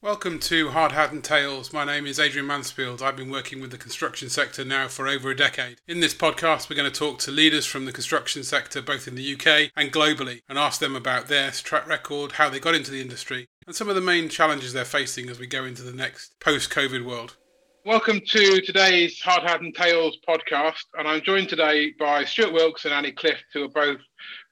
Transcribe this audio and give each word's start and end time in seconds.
Welcome 0.00 0.38
to 0.40 0.68
Hard 0.68 0.92
Hat 0.92 1.10
and 1.10 1.24
Tales. 1.24 1.72
My 1.72 1.84
name 1.84 2.06
is 2.06 2.20
Adrian 2.20 2.46
Mansfield. 2.46 3.02
I've 3.02 3.16
been 3.16 3.32
working 3.32 3.60
with 3.60 3.72
the 3.72 3.76
construction 3.76 4.28
sector 4.28 4.64
now 4.64 4.86
for 4.86 5.08
over 5.08 5.28
a 5.28 5.36
decade. 5.36 5.80
In 5.88 5.98
this 5.98 6.14
podcast, 6.14 6.70
we're 6.70 6.76
going 6.76 6.88
to 6.88 6.96
talk 6.96 7.18
to 7.18 7.32
leaders 7.32 7.66
from 7.66 7.84
the 7.84 7.90
construction 7.90 8.44
sector, 8.44 8.80
both 8.80 9.08
in 9.08 9.16
the 9.16 9.34
UK 9.34 9.72
and 9.76 9.92
globally, 9.92 10.42
and 10.48 10.56
ask 10.56 10.78
them 10.78 10.94
about 10.94 11.26
their 11.26 11.50
track 11.50 11.88
record, 11.88 12.30
how 12.30 12.48
they 12.48 12.60
got 12.60 12.76
into 12.76 12.92
the 12.92 13.00
industry, 13.00 13.48
and 13.66 13.74
some 13.74 13.88
of 13.88 13.96
the 13.96 14.00
main 14.00 14.28
challenges 14.28 14.72
they're 14.72 14.84
facing 14.84 15.28
as 15.28 15.40
we 15.40 15.48
go 15.48 15.64
into 15.64 15.82
the 15.82 15.92
next 15.92 16.38
post 16.38 16.70
COVID 16.70 17.04
world. 17.04 17.36
Welcome 17.84 18.20
to 18.24 18.60
today's 18.60 19.20
Hard 19.20 19.42
Hat 19.42 19.62
and 19.62 19.74
Tales 19.74 20.16
podcast, 20.28 20.84
and 20.96 21.08
I'm 21.08 21.22
joined 21.22 21.48
today 21.48 21.92
by 21.98 22.24
Stuart 22.24 22.52
Wilkes 22.52 22.84
and 22.84 22.94
Annie 22.94 23.10
Clift, 23.10 23.46
who 23.52 23.64
are 23.64 23.68
both 23.68 23.98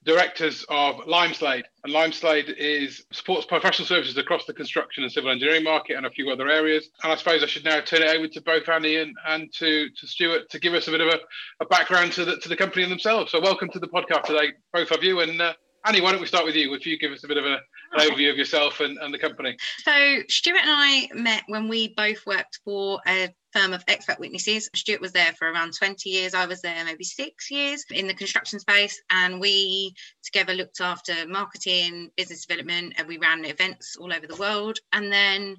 directors 0.07 0.65
of 0.69 0.97
Limeslade. 1.01 1.65
And 1.85 1.93
Limeslade 1.93 2.57
is 2.57 3.05
supports 3.13 3.45
professional 3.45 3.87
services 3.87 4.17
across 4.17 4.47
the 4.47 4.55
construction 4.55 5.03
and 5.03 5.13
civil 5.13 5.31
engineering 5.31 5.65
market 5.65 5.97
and 5.97 6.07
a 6.07 6.11
few 6.11 6.31
other 6.31 6.49
areas. 6.49 6.89
And 7.03 7.13
I 7.13 7.17
suppose 7.17 7.43
I 7.43 7.47
should 7.47 7.65
now 7.65 7.81
turn 7.81 8.03
it 8.03 8.17
over 8.17 8.29
to 8.29 8.41
both 8.41 8.69
Annie 8.69 8.97
and, 8.97 9.15
and 9.27 9.53
to, 9.55 9.89
to 9.91 10.07
Stuart 10.07 10.49
to 10.51 10.61
give 10.61 10.75
us 10.75 10.89
a 10.89 10.93
bit 10.93 11.01
of 11.01 11.09
a, 11.09 11.19
a 11.61 11.67
background 11.67 12.13
to 12.13 12.25
the, 12.25 12.37
to 12.37 12.49
the 12.49 12.57
company 12.57 12.89
themselves. 12.89 13.33
So 13.33 13.41
welcome 13.41 13.69
to 13.71 13.81
the 13.81 13.89
podcast 13.89 14.25
today, 14.25 14.53
both 14.73 14.93
of 14.93 15.03
you. 15.03 15.21
And 15.21 15.41
uh, 15.41 15.55
Annie, 15.87 16.01
why 16.01 16.13
don't 16.13 16.21
we 16.21 16.27
start 16.27 16.45
with 16.45 16.57
you? 16.57 16.71
Would 16.71 16.85
you 16.85 16.99
give 16.99 17.13
us 17.13 17.25
a 17.25 17.29
bit 17.29 17.37
of 17.37 17.45
a, 17.45 17.59
an 17.93 18.01
overview 18.01 18.31
of 18.31 18.37
yourself 18.37 18.81
and, 18.81 18.99
and 18.99 19.13
the 19.13 19.19
company. 19.19 19.57
So 19.79 20.19
Stuart 20.29 20.61
and 20.63 20.71
I 20.71 21.09
met 21.15 21.45
when 21.47 21.69
we 21.69 21.95
both 21.95 22.25
worked 22.27 22.61
for 22.65 23.01
a 23.07 23.33
firm 23.53 23.73
of 23.73 23.85
expert 23.89 24.19
witnesses. 24.19 24.69
Stuart 24.75 25.01
was 25.01 25.13
there 25.13 25.33
for 25.39 25.51
around 25.51 25.75
20 25.79 26.09
years. 26.11 26.35
I 26.35 26.47
was 26.47 26.61
there 26.63 26.85
maybe 26.85 27.05
six 27.05 27.51
years 27.51 27.85
in 27.91 28.07
the 28.07 28.15
construction 28.15 28.61
space. 28.61 29.01
And 29.11 29.41
we 29.41 29.95
together 30.25 30.55
looked 30.55 30.81
after 30.81 31.27
marketing, 31.27 32.11
business 32.17 32.45
development, 32.45 32.95
and 32.99 33.09
we 33.09 33.19
ran 33.19 33.45
events 33.45 33.97
all 33.97 34.13
over 34.13 34.27
the 34.27 34.37
world. 34.37 34.79
And 34.93 35.13
then 35.13 35.57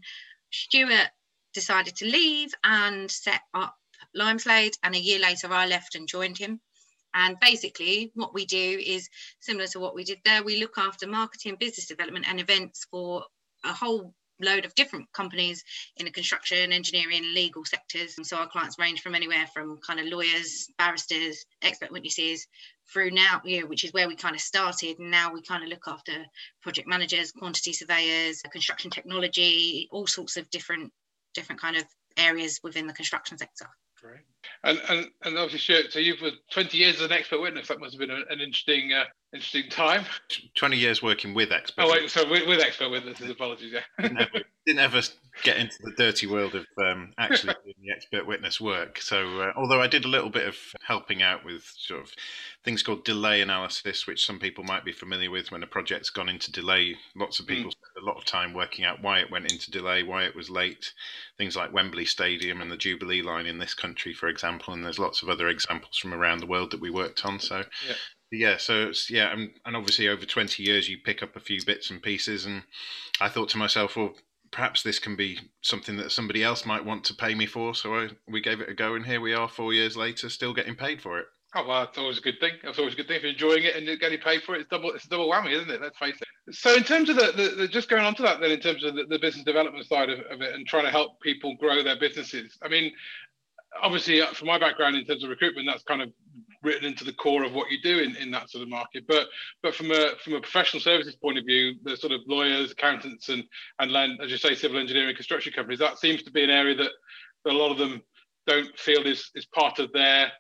Stuart 0.52 1.10
decided 1.54 1.96
to 1.98 2.06
leave 2.06 2.52
and 2.64 3.10
set 3.10 3.42
up 3.54 3.76
Limeslade. 4.16 4.74
And 4.84 4.96
a 4.96 5.00
year 5.00 5.20
later, 5.20 5.52
I 5.52 5.68
left 5.68 5.96
and 5.96 6.08
joined 6.08 6.38
him. 6.38 6.60
And 7.14 7.40
basically, 7.40 8.12
what 8.16 8.34
we 8.34 8.46
do 8.46 8.82
is 8.86 9.10
similar 9.40 9.68
to 9.68 9.80
what 9.80 9.96
we 9.96 10.04
did 10.04 10.20
there. 10.24 10.44
We 10.44 10.60
look 10.60 10.78
after 10.78 11.08
marketing, 11.08 11.58
business 11.60 11.88
development, 11.88 12.26
and 12.28 12.40
events 12.40 12.86
for 12.92 13.24
a 13.64 13.74
whole 13.74 14.14
load 14.40 14.66
of 14.66 14.76
different 14.76 15.12
companies 15.14 15.64
in 15.98 16.06
the 16.06 16.12
construction, 16.12 16.72
engineering, 16.72 17.24
legal 17.34 17.66
sectors. 17.66 18.16
And 18.18 18.26
so 18.26 18.38
our 18.38 18.48
clients 18.48 18.78
range 18.78 19.02
from 19.02 19.16
anywhere 19.16 19.48
from 19.54 19.78
kind 19.86 20.00
of 20.00 20.06
lawyers, 20.06 20.68
barristers, 20.78 21.44
expert 21.62 21.92
witnesses, 21.92 22.46
through 22.92 23.12
now, 23.12 23.42
you 23.44 23.62
know, 23.62 23.68
which 23.68 23.84
is 23.84 23.92
where 23.94 24.08
we 24.08 24.16
kind 24.16 24.36
of 24.36 24.42
started. 24.42 25.00
And 25.00 25.12
now 25.12 25.34
we 25.34 25.42
kind 25.42 25.64
of 25.64 25.70
look 25.70 25.88
after 25.88 26.14
project 26.62 26.88
managers, 26.88 27.32
quantity 27.32 27.74
surveyors, 27.74 28.42
construction 28.52 28.92
technology, 28.92 29.88
all 29.92 30.08
sorts 30.08 30.38
of 30.38 30.50
different 30.50 30.92
different 31.34 31.62
kind 31.62 31.78
of 31.78 31.84
areas 32.18 32.60
within 32.64 32.88
the 32.88 32.94
construction 32.94 33.38
sector. 33.38 33.68
Great. 34.02 34.22
And, 34.64 34.82
and 34.90 35.08
and 35.24 35.38
obviously, 35.38 35.90
so 35.90 36.00
you've 36.00 36.20
20 36.52 36.78
years 36.78 36.96
as 36.96 37.04
an 37.04 37.12
expert 37.12 37.42
witness. 37.42 37.68
That 37.68 37.80
must 37.80 37.94
have 37.94 38.00
been 38.00 38.12
an 38.12 38.40
interesting 38.40 38.92
uh, 38.94 39.06
interesting 39.34 39.70
time. 39.70 40.06
20 40.56 40.78
years 40.78 41.02
working 41.02 41.34
with 41.34 41.52
expert. 41.52 41.84
Oh 41.84 41.92
wait, 41.92 42.10
so 42.10 42.30
with, 42.30 42.48
with 42.48 42.60
expert 42.60 42.90
witnesses. 42.90 43.30
Apologies, 43.30 43.74
yeah. 43.74 43.82
didn't, 44.00 44.20
ever, 44.20 44.42
didn't 44.66 44.80
ever 44.80 45.02
get 45.44 45.58
into 45.58 45.76
the 45.84 45.92
dirty 45.92 46.28
world 46.28 46.56
of 46.56 46.66
um, 46.82 47.12
actually 47.18 47.54
doing 47.64 47.76
the 47.84 47.92
expert 47.92 48.26
witness 48.26 48.60
work. 48.62 49.00
So 49.02 49.42
uh, 49.42 49.52
although 49.56 49.82
I 49.82 49.88
did 49.88 50.06
a 50.06 50.10
little 50.10 50.30
bit 50.30 50.48
of 50.48 50.56
helping 50.82 51.22
out 51.22 51.46
with 51.46 51.64
sort 51.78 52.02
of 52.02 52.12
things 52.64 52.84
called 52.84 53.04
delay 53.04 53.42
analysis, 53.42 54.08
which 54.08 54.26
some 54.26 54.40
people 54.40 54.64
might 54.64 54.86
be 54.86 54.92
familiar 54.92 55.32
with 55.32 55.52
when 55.52 55.64
a 55.64 55.68
project's 55.68 56.10
gone 56.10 56.30
into 56.30 56.52
delay. 56.52 56.96
Lots 57.16 57.40
of 57.40 57.46
hmm. 57.46 57.56
people 57.56 57.72
mm. 57.72 57.74
spend 57.74 58.04
a 58.04 58.06
lot 58.06 58.18
of 58.18 58.26
time 58.26 58.54
working 58.54 58.86
out 58.86 59.02
why 59.02 59.20
it 59.20 59.32
went 59.32 59.52
into 59.52 59.72
delay, 59.72 60.04
why 60.04 60.24
it 60.24 60.36
was 60.36 60.50
late. 60.50 60.94
Things 61.38 61.56
like 61.56 61.74
Wembley 61.74 62.06
Stadium 62.06 62.62
and 62.62 62.72
the 62.72 62.78
Jubilee 62.78 63.22
line 63.22 63.46
in 63.46 63.58
this 63.58 63.74
country, 63.74 64.14
for 64.14 64.28
example, 64.28 64.37
and 64.44 64.84
there's 64.84 65.00
lots 65.00 65.22
of 65.22 65.30
other 65.30 65.48
examples 65.48 65.98
from 65.98 66.14
around 66.14 66.40
the 66.40 66.48
world 66.48 66.72
that 66.72 66.82
we 66.82 66.90
worked 66.90 67.26
on. 67.26 67.40
So. 67.40 67.64
Yeah. 67.88 67.96
Yeah, 68.30 68.58
so 68.58 68.90
it's 68.90 69.10
yeah, 69.10 69.32
and, 69.32 69.52
and 69.66 69.78
obviously 69.78 70.10
over 70.10 70.26
twenty 70.26 70.62
years 70.62 70.90
you 70.90 70.98
pick 70.98 71.24
up 71.24 71.38
a 71.38 71.40
few 71.40 71.64
bits 71.66 71.92
and 71.92 72.02
pieces, 72.04 72.46
and 72.46 72.64
I 73.22 73.30
thought 73.30 73.48
to 73.50 73.58
myself, 73.58 73.96
well, 73.96 74.16
perhaps 74.52 74.84
this 74.84 75.00
can 75.00 75.16
be 75.16 75.40
something 75.62 75.96
that 75.96 76.12
somebody 76.12 76.44
else 76.44 76.66
might 76.66 76.84
want 76.84 77.06
to 77.06 77.16
pay 77.16 77.36
me 77.36 77.46
for. 77.46 77.74
So 77.74 77.96
I, 77.96 78.10
we 78.28 78.42
gave 78.42 78.60
it 78.60 78.70
a 78.70 78.74
go, 78.74 78.96
and 78.96 79.06
here 79.06 79.22
we 79.22 79.34
are, 79.34 79.48
four 79.48 79.74
years 79.74 79.96
later, 79.96 80.28
still 80.28 80.54
getting 80.54 80.76
paid 80.76 81.02
for 81.02 81.20
it. 81.20 81.28
Oh 81.56 81.66
well, 81.66 81.84
it's 81.84 81.98
always 81.98 82.18
a 82.18 82.22
good 82.22 82.40
thing. 82.42 82.54
It's 82.64 82.78
always 82.78 82.94
a 82.94 82.98
good 82.98 83.08
thing 83.08 83.18
if 83.18 83.24
you're 83.24 83.32
enjoying 83.32 83.64
it 83.64 83.76
and 83.78 83.86
you're 83.86 83.96
getting 83.96 84.20
paid 84.20 84.44
for 84.44 84.56
it. 84.56 84.62
It's 84.62 84.70
double. 84.70 84.92
It's 84.92 85.06
a 85.06 85.10
double 85.10 85.32
whammy, 85.32 85.54
isn't 85.54 85.72
it? 85.72 85.82
Let's 85.82 85.98
face 85.98 86.18
it. 86.20 86.56
So 86.56 86.76
in 86.76 86.84
terms 86.84 87.10
of 87.10 87.16
the, 87.16 87.32
the, 87.36 87.56
the 87.56 87.68
just 87.68 87.90
going 87.90 88.06
on 88.06 88.16
to 88.16 88.22
that, 88.24 88.42
then 88.42 88.52
in 88.52 88.60
terms 88.60 88.84
of 88.84 88.96
the, 88.96 89.06
the 89.06 89.20
business 89.20 89.46
development 89.46 89.86
side 89.86 90.10
of, 90.10 90.20
of, 90.30 90.42
it 90.42 90.54
and 90.54 90.68
trying 90.68 90.84
to 90.84 90.92
help 90.92 91.20
people 91.22 91.56
grow 91.56 91.84
their 91.84 92.00
businesses. 92.00 92.58
I 92.62 92.68
mean, 92.68 92.92
obviously, 93.82 94.22
uh, 94.22 94.28
from 94.28 94.48
my 94.48 94.60
background 94.60 94.96
in 94.96 95.06
terms 95.06 95.24
of 95.24 95.30
recruitment, 95.30 95.68
that's 95.68 95.84
kind 95.84 96.02
of 96.02 96.10
written 96.64 96.86
into 96.86 97.04
the 97.04 97.14
core 97.14 97.44
of 97.44 97.54
what 97.54 97.70
you 97.72 97.78
do 97.82 98.00
in, 98.00 98.16
in 98.16 98.32
that 98.32 98.50
sort 98.50 98.64
of 98.64 98.70
market. 98.70 99.06
But 99.08 99.28
but 99.62 99.76
from 99.76 99.92
a 99.92 100.12
from 100.24 100.34
a 100.34 100.42
professional 100.42 100.82
services 100.82 101.16
point 101.16 101.38
of 101.38 101.46
view, 101.46 101.76
the 101.84 101.96
sort 101.96 102.14
of 102.14 102.22
lawyers, 102.28 102.72
accountants, 102.72 103.30
and 103.30 103.44
and 103.80 103.92
land, 103.92 104.20
as 104.24 104.32
you 104.32 104.38
say, 104.38 104.56
civil 104.56 104.80
engineering, 104.80 105.16
construction 105.16 105.54
companies, 105.54 105.80
that 105.80 106.00
seems 106.00 106.24
to 106.24 106.32
be 106.32 106.44
an 106.44 106.50
area 106.50 106.76
that, 106.76 106.92
that 107.46 107.54
a 107.54 107.58
lot 107.58 107.72
of 107.72 107.78
them 107.78 108.02
don't 108.46 108.78
feel 108.78 109.06
is 109.06 109.32
is 109.36 109.46
part 109.46 109.80
of 109.80 109.92
their 109.94 110.32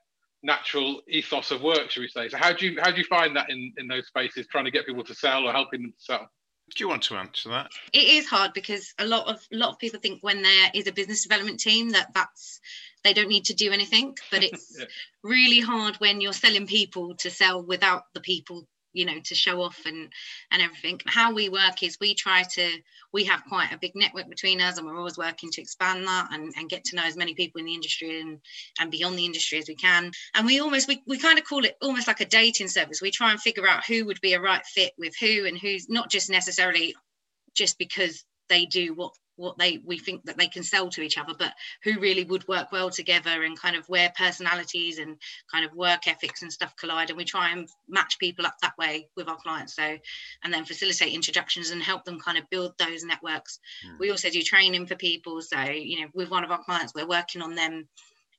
natural 0.43 1.01
ethos 1.09 1.51
of 1.51 1.61
work, 1.61 1.89
should 1.89 2.01
we 2.01 2.07
say? 2.07 2.29
So 2.29 2.37
how 2.37 2.53
do 2.53 2.67
you 2.67 2.79
how 2.81 2.91
do 2.91 2.97
you 2.97 3.05
find 3.05 3.35
that 3.35 3.49
in 3.49 3.73
in 3.77 3.87
those 3.87 4.07
spaces, 4.07 4.47
trying 4.47 4.65
to 4.65 4.71
get 4.71 4.85
people 4.85 5.03
to 5.03 5.15
sell 5.15 5.47
or 5.47 5.51
helping 5.51 5.81
them 5.81 5.91
to 5.91 6.03
sell? 6.03 6.29
Do 6.75 6.83
you 6.83 6.89
want 6.89 7.03
to 7.03 7.15
answer 7.15 7.49
that? 7.49 7.71
It 7.93 8.07
is 8.07 8.27
hard 8.27 8.53
because 8.53 8.93
a 8.99 9.05
lot 9.05 9.27
of 9.27 9.45
a 9.51 9.57
lot 9.57 9.69
of 9.69 9.79
people 9.79 9.99
think 9.99 10.21
when 10.21 10.41
there 10.41 10.71
is 10.73 10.87
a 10.87 10.91
business 10.91 11.23
development 11.23 11.59
team 11.59 11.89
that 11.91 12.13
that's 12.13 12.59
they 13.03 13.13
don't 13.13 13.29
need 13.29 13.45
to 13.45 13.53
do 13.53 13.71
anything, 13.71 14.17
but 14.31 14.43
it's 14.43 14.75
yeah. 14.77 14.85
really 15.23 15.59
hard 15.59 15.95
when 15.97 16.21
you're 16.21 16.33
selling 16.33 16.67
people 16.67 17.15
to 17.15 17.29
sell 17.29 17.63
without 17.63 18.03
the 18.13 18.21
people 18.21 18.67
you 18.97 19.05
know 19.05 19.19
to 19.23 19.35
show 19.35 19.61
off 19.61 19.79
and 19.85 20.11
and 20.51 20.61
everything. 20.61 20.99
How 21.05 21.31
we 21.31 21.49
work 21.49 21.83
is 21.83 21.97
we 22.01 22.15
try 22.15 22.43
to 22.43 22.69
we 23.13 23.23
have 23.25 23.43
quite 23.47 23.71
a 23.71 23.77
big 23.77 23.91
network 23.95 24.27
between 24.27 24.59
us 24.59 24.77
and 24.77 24.87
we're 24.87 24.97
always 24.97 25.17
working 25.17 25.51
to 25.51 25.61
expand 25.61 26.07
that 26.07 26.29
and, 26.31 26.51
and 26.57 26.69
get 26.69 26.83
to 26.85 26.95
know 26.95 27.03
as 27.03 27.15
many 27.15 27.35
people 27.35 27.59
in 27.59 27.65
the 27.65 27.75
industry 27.75 28.19
and 28.19 28.39
and 28.79 28.89
beyond 28.89 29.17
the 29.17 29.25
industry 29.25 29.59
as 29.59 29.67
we 29.67 29.75
can. 29.75 30.11
And 30.33 30.47
we 30.47 30.59
almost 30.59 30.87
we, 30.87 31.03
we 31.05 31.19
kind 31.19 31.37
of 31.37 31.45
call 31.45 31.63
it 31.63 31.77
almost 31.81 32.07
like 32.07 32.21
a 32.21 32.25
dating 32.25 32.69
service. 32.69 33.01
We 33.01 33.11
try 33.11 33.31
and 33.31 33.39
figure 33.39 33.67
out 33.67 33.85
who 33.85 34.05
would 34.05 34.19
be 34.21 34.33
a 34.33 34.41
right 34.41 34.65
fit 34.65 34.93
with 34.97 35.13
who 35.19 35.45
and 35.45 35.57
who's 35.57 35.87
not 35.89 36.09
just 36.09 36.29
necessarily 36.29 36.95
just 37.55 37.77
because 37.77 38.23
they 38.49 38.65
do 38.65 38.95
what 38.95 39.13
what 39.37 39.57
they 39.57 39.79
we 39.85 39.97
think 39.97 40.25
that 40.25 40.37
they 40.37 40.47
can 40.47 40.63
sell 40.63 40.89
to 40.89 41.01
each 41.01 41.17
other 41.17 41.33
but 41.37 41.53
who 41.83 41.99
really 41.99 42.23
would 42.23 42.47
work 42.47 42.71
well 42.71 42.89
together 42.89 43.43
and 43.43 43.59
kind 43.59 43.75
of 43.75 43.87
where 43.87 44.11
personalities 44.17 44.97
and 44.97 45.17
kind 45.51 45.63
of 45.65 45.73
work 45.73 46.07
ethics 46.07 46.41
and 46.41 46.51
stuff 46.51 46.75
collide 46.75 47.09
and 47.09 47.17
we 47.17 47.23
try 47.23 47.51
and 47.51 47.69
match 47.87 48.19
people 48.19 48.45
up 48.45 48.55
that 48.61 48.77
way 48.77 49.07
with 49.15 49.27
our 49.27 49.37
clients 49.37 49.75
so 49.75 49.97
and 50.43 50.53
then 50.53 50.65
facilitate 50.65 51.13
introductions 51.13 51.69
and 51.69 51.81
help 51.81 52.03
them 52.03 52.19
kind 52.19 52.37
of 52.37 52.49
build 52.49 52.73
those 52.77 53.03
networks 53.03 53.59
mm. 53.87 53.97
we 53.99 54.11
also 54.11 54.29
do 54.29 54.41
training 54.41 54.85
for 54.85 54.95
people 54.95 55.41
so 55.41 55.61
you 55.61 56.01
know 56.01 56.07
with 56.13 56.29
one 56.29 56.43
of 56.43 56.51
our 56.51 56.63
clients 56.63 56.93
we're 56.93 57.07
working 57.07 57.41
on 57.41 57.55
them 57.55 57.87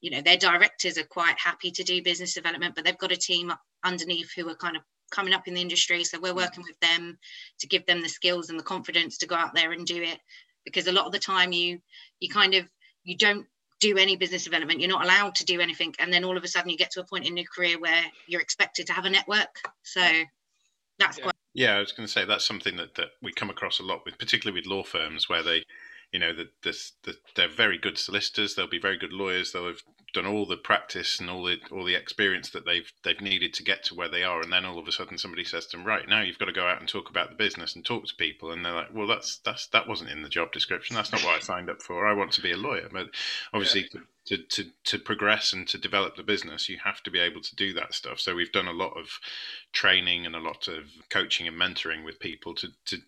you 0.00 0.10
know 0.10 0.20
their 0.20 0.36
directors 0.36 0.98
are 0.98 1.04
quite 1.04 1.38
happy 1.38 1.70
to 1.70 1.84
do 1.84 2.03
business 2.03 2.34
development 2.34 2.75
but 2.75 2.84
they've 2.84 2.98
got 2.98 3.12
a 3.12 3.16
team 3.16 3.53
underneath 3.84 4.30
who 4.34 4.48
are 4.48 4.54
kind 4.54 4.76
of 4.76 4.82
coming 5.10 5.32
up 5.32 5.48
in 5.48 5.54
the 5.54 5.60
industry 5.60 6.04
so 6.04 6.20
we're 6.20 6.32
hmm. 6.32 6.38
working 6.38 6.65
with 6.66 6.78
them 6.80 7.19
to 7.59 7.66
give 7.66 7.86
them 7.86 8.03
the 8.03 8.09
skills 8.09 8.50
and 8.50 8.59
the 8.59 8.65
confidence 8.65 9.19
to 9.19 9.26
go 9.26 9.34
out 9.34 9.54
there 9.54 9.72
and 9.72 9.86
do 9.86 10.03
it 10.03 10.19
because 10.69 10.87
a 10.87 10.93
lot 10.93 11.06
of 11.06 11.12
the 11.12 11.19
time 11.19 11.53
you 11.53 11.81
you 12.21 12.29
kind 12.29 12.55
of 12.55 12.69
you 13.05 13.17
don't 13.17 13.47
do 13.81 13.97
any 13.97 14.17
business 14.17 14.45
development 14.45 14.81
you're 14.81 14.89
not 14.89 15.05
allowed 15.05 15.34
to 15.34 15.45
do 15.45 15.61
anything 15.61 15.95
and 15.99 16.12
then 16.12 16.25
all 16.25 16.37
of 16.37 16.45
a 16.45 16.49
sudden 16.49 16.71
you 16.71 16.77
get 16.77 16.91
to 16.91 17.01
a 17.01 17.05
point 17.05 17.27
in 17.27 17.37
your 17.37 17.47
career 17.47 17.79
where 17.79 18.03
you're 18.27 18.41
expected 18.41 18.87
to 18.87 18.93
have 18.93 19.05
a 19.05 19.11
network 19.11 19.55
so 19.83 20.01
that's 20.99 21.19
yeah. 21.19 21.25
quite 21.25 21.34
yeah 21.55 21.77
i 21.77 21.81
was 21.81 21.93
going 21.93 22.07
to 22.07 22.12
say 22.12 22.25
that's 22.25 22.45
something 22.45 22.77
that, 22.77 22.95
that 22.97 23.09
we 23.23 23.33
come 23.33 23.51
across 23.51 23.78
a 23.78 23.83
lot 23.83 24.01
with 24.05 24.19
particularly 24.19 24.59
with 24.59 24.67
law 24.67 24.83
firms 24.83 25.28
where 25.28 25.43
they 25.43 25.62
you 26.13 26.19
know 26.19 26.33
that 26.33 26.49
this 26.63 26.93
that 27.05 27.16
they're 27.34 27.49
very 27.49 27.78
good 27.78 27.99
solicitors 27.99 28.55
they'll 28.55 28.66
be 28.66 28.81
very 28.81 28.97
good 28.97 29.13
lawyers 29.13 29.53
they'll 29.53 29.66
have 29.66 29.83
done 30.15 30.27
all 30.27 30.47
the 30.47 30.57
practice 30.57 31.21
and 31.21 31.28
all 31.28 31.45
the 31.45 31.59
all 31.71 31.84
the 31.84 31.95
experience 31.95 32.49
that 32.51 32.65
they've 32.65 32.91
they've 33.05 33.21
needed 33.21 33.53
to 33.53 33.63
get 33.63 33.84
to 33.84 33.95
where 33.95 34.09
they 34.09 34.22
are 34.22 34.41
and 34.41 34.51
then 34.51 34.65
all 34.65 34.78
of 34.78 34.89
a 34.89 34.93
sudden 34.93 35.19
somebody 35.19 35.45
says 35.45 35.66
to 35.66 35.77
them 35.77 35.87
right 35.87 36.09
now 36.09 36.22
you've 36.22 36.39
got 36.39 36.47
to 36.47 36.53
go 36.53 36.66
out 36.66 36.81
and 36.81 36.89
talk 36.89 37.10
about 37.10 37.28
the 37.28 37.37
business 37.37 37.75
and 37.75 37.84
talk 37.84 38.07
to 38.07 38.15
people 38.15 38.51
and 38.51 38.65
they're 38.65 38.75
like 38.75 38.93
well 38.95 39.07
that's 39.07 39.39
that's 39.45 39.66
that 39.69 39.87
wasn't 39.87 40.09
in 40.10 40.22
the 40.22 40.28
job 40.28 40.51
description 40.51 40.97
that's 40.97 41.13
not 41.13 41.22
what 41.22 41.37
I 41.37 41.41
signed 41.41 41.69
up 41.69 41.83
for 41.83 42.07
I 42.07 42.15
want 42.15 42.33
to 42.33 42.43
be 42.43 42.53
a 42.53 42.57
lawyer 42.57 42.89
but 42.91 43.09
obviously 43.53 43.87
yeah. 43.93 44.01
to, 44.27 44.37
to, 44.39 44.43
to, 44.63 44.71
to 44.84 44.99
progress 44.99 45.53
and 45.53 45.69
to 45.69 45.77
develop 45.77 46.16
the 46.16 46.22
business 46.22 46.71
you 46.71 46.78
have 46.84 47.03
to 47.03 47.11
be 47.11 47.19
able 47.19 47.43
to 47.43 47.57
do 47.57 47.75
that 47.75 47.93
stuff 47.93 48.19
so 48.19 48.34
we've 48.34 48.53
done 48.53 48.69
a 48.69 48.72
lot 48.72 48.97
of 48.99 49.19
training 49.72 50.25
and 50.25 50.34
a 50.34 50.41
lot 50.41 50.69
of 50.69 50.84
coaching 51.11 51.47
and 51.47 51.61
mentoring 51.61 52.03
with 52.03 52.19
people 52.19 52.54
to 52.54 52.69
to 52.87 52.99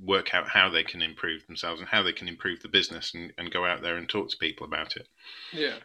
work 0.00 0.34
out 0.34 0.48
how 0.48 0.68
they 0.68 0.82
can 0.82 1.02
improve 1.02 1.46
themselves 1.46 1.80
and 1.80 1.88
how 1.88 2.02
they 2.02 2.12
can 2.12 2.28
improve 2.28 2.60
the 2.60 2.68
business 2.68 3.14
and, 3.14 3.32
and 3.38 3.52
go 3.52 3.64
out 3.64 3.82
there 3.82 3.96
and 3.96 4.08
talk 4.08 4.28
to 4.30 4.36
people 4.36 4.66
about 4.66 4.96
it. 4.96 5.08
Yeah. 5.52 5.76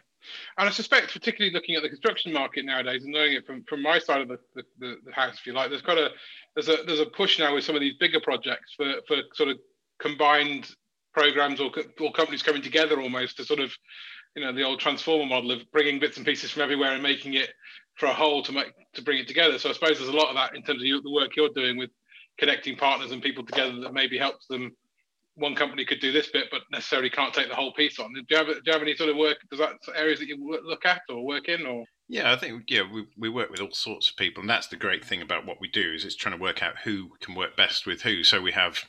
And 0.58 0.68
I 0.68 0.70
suspect, 0.70 1.12
particularly 1.12 1.52
looking 1.52 1.76
at 1.76 1.82
the 1.82 1.88
construction 1.88 2.32
market 2.32 2.64
nowadays 2.64 3.04
and 3.04 3.12
knowing 3.12 3.32
it 3.32 3.46
from, 3.46 3.64
from 3.64 3.82
my 3.82 3.98
side 3.98 4.20
of 4.20 4.28
the, 4.28 4.38
the, 4.54 4.96
the, 5.04 5.12
house, 5.12 5.38
if 5.38 5.46
you 5.46 5.52
like, 5.52 5.70
there's 5.70 5.82
got 5.82 5.96
a 5.98 6.10
there's 6.54 6.68
a 6.68 6.82
there's 6.84 7.00
a 7.00 7.06
push 7.06 7.38
now 7.38 7.54
with 7.54 7.64
some 7.64 7.74
of 7.74 7.80
these 7.80 7.94
bigger 7.98 8.20
projects 8.20 8.74
for, 8.76 8.94
for 9.08 9.16
sort 9.32 9.48
of 9.48 9.58
combined 9.98 10.68
programs 11.14 11.60
or, 11.60 11.70
or 12.00 12.12
companies 12.12 12.42
coming 12.42 12.62
together 12.62 13.00
almost 13.00 13.36
to 13.38 13.44
sort 13.44 13.60
of, 13.60 13.72
you 14.36 14.44
know, 14.44 14.52
the 14.52 14.62
old 14.62 14.78
transformer 14.78 15.26
model 15.26 15.52
of 15.52 15.60
bringing 15.72 15.98
bits 15.98 16.16
and 16.16 16.26
pieces 16.26 16.50
from 16.50 16.62
everywhere 16.62 16.92
and 16.92 17.02
making 17.02 17.34
it 17.34 17.50
for 17.96 18.06
a 18.06 18.14
whole 18.14 18.42
to 18.42 18.52
make 18.52 18.72
to 18.94 19.02
bring 19.02 19.18
it 19.18 19.28
together. 19.28 19.58
So 19.58 19.70
I 19.70 19.72
suppose 19.72 19.98
there's 19.98 20.10
a 20.10 20.16
lot 20.16 20.28
of 20.28 20.34
that 20.34 20.54
in 20.54 20.62
terms 20.62 20.82
of 20.82 21.02
the 21.02 21.10
work 21.10 21.34
you're 21.36 21.48
doing 21.54 21.78
with 21.78 21.90
connecting 22.40 22.76
partners 22.76 23.12
and 23.12 23.22
people 23.22 23.44
together 23.44 23.78
that 23.80 23.94
maybe 23.94 24.18
helps 24.18 24.46
them. 24.46 24.72
One 25.34 25.54
company 25.54 25.84
could 25.84 26.00
do 26.00 26.10
this 26.10 26.28
bit, 26.28 26.46
but 26.50 26.62
necessarily 26.72 27.08
can't 27.08 27.32
take 27.32 27.48
the 27.48 27.54
whole 27.54 27.72
piece 27.72 28.00
on. 28.00 28.12
Do 28.12 28.22
you 28.28 28.36
have, 28.36 28.46
do 28.48 28.60
you 28.66 28.72
have 28.72 28.82
any 28.82 28.96
sort 28.96 29.10
of 29.10 29.16
work? 29.16 29.38
Does 29.48 29.60
that 29.60 29.76
areas 29.94 30.18
that 30.18 30.26
you 30.26 30.60
look 30.64 30.84
at 30.84 31.02
or 31.08 31.24
work 31.24 31.48
in, 31.48 31.64
or 31.66 31.84
yeah, 32.08 32.32
I 32.32 32.36
think 32.36 32.64
yeah 32.68 32.82
we, 32.92 33.06
we 33.16 33.28
work 33.28 33.50
with 33.50 33.60
all 33.60 33.70
sorts 33.70 34.10
of 34.10 34.16
people, 34.16 34.40
and 34.40 34.50
that's 34.50 34.66
the 34.66 34.76
great 34.76 35.04
thing 35.04 35.22
about 35.22 35.46
what 35.46 35.60
we 35.60 35.68
do 35.68 35.92
is 35.92 36.04
it's 36.04 36.16
trying 36.16 36.36
to 36.36 36.42
work 36.42 36.60
out 36.60 36.78
who 36.82 37.10
can 37.20 37.36
work 37.36 37.56
best 37.56 37.86
with 37.86 38.02
who. 38.02 38.24
So 38.24 38.40
we 38.40 38.50
have 38.50 38.80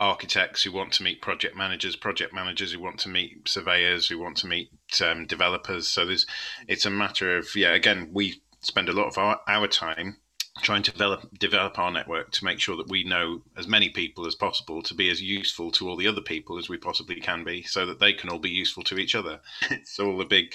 architects 0.00 0.64
who 0.64 0.72
want 0.72 0.92
to 0.94 1.04
meet 1.04 1.22
project 1.22 1.56
managers, 1.56 1.94
project 1.94 2.34
managers 2.34 2.72
who 2.72 2.80
want 2.80 2.98
to 3.00 3.08
meet 3.08 3.48
surveyors, 3.48 4.08
who 4.08 4.18
want 4.18 4.36
to 4.38 4.48
meet 4.48 4.70
um, 5.00 5.26
developers. 5.26 5.88
So 5.88 6.04
there's 6.04 6.26
it's 6.66 6.84
a 6.84 6.90
matter 6.90 7.38
of 7.38 7.54
yeah. 7.54 7.72
Again, 7.72 8.10
we 8.12 8.42
spend 8.60 8.88
a 8.88 8.92
lot 8.92 9.06
of 9.06 9.18
our, 9.18 9.40
our 9.46 9.68
time 9.68 10.16
trying 10.62 10.82
to 10.82 10.92
develop 10.92 11.26
develop 11.38 11.78
our 11.78 11.90
network 11.90 12.30
to 12.30 12.44
make 12.44 12.60
sure 12.60 12.76
that 12.76 12.88
we 12.88 13.02
know 13.04 13.42
as 13.56 13.66
many 13.66 13.88
people 13.90 14.26
as 14.26 14.34
possible 14.34 14.82
to 14.82 14.94
be 14.94 15.10
as 15.10 15.20
useful 15.20 15.70
to 15.70 15.88
all 15.88 15.96
the 15.96 16.06
other 16.06 16.20
people 16.20 16.58
as 16.58 16.68
we 16.68 16.76
possibly 16.76 17.20
can 17.20 17.42
be 17.42 17.62
so 17.62 17.86
that 17.86 17.98
they 17.98 18.12
can 18.12 18.30
all 18.30 18.38
be 18.38 18.50
useful 18.50 18.82
to 18.84 18.98
each 18.98 19.14
other 19.14 19.40
it's 19.70 19.98
all 19.98 20.20
a 20.20 20.24
big 20.24 20.54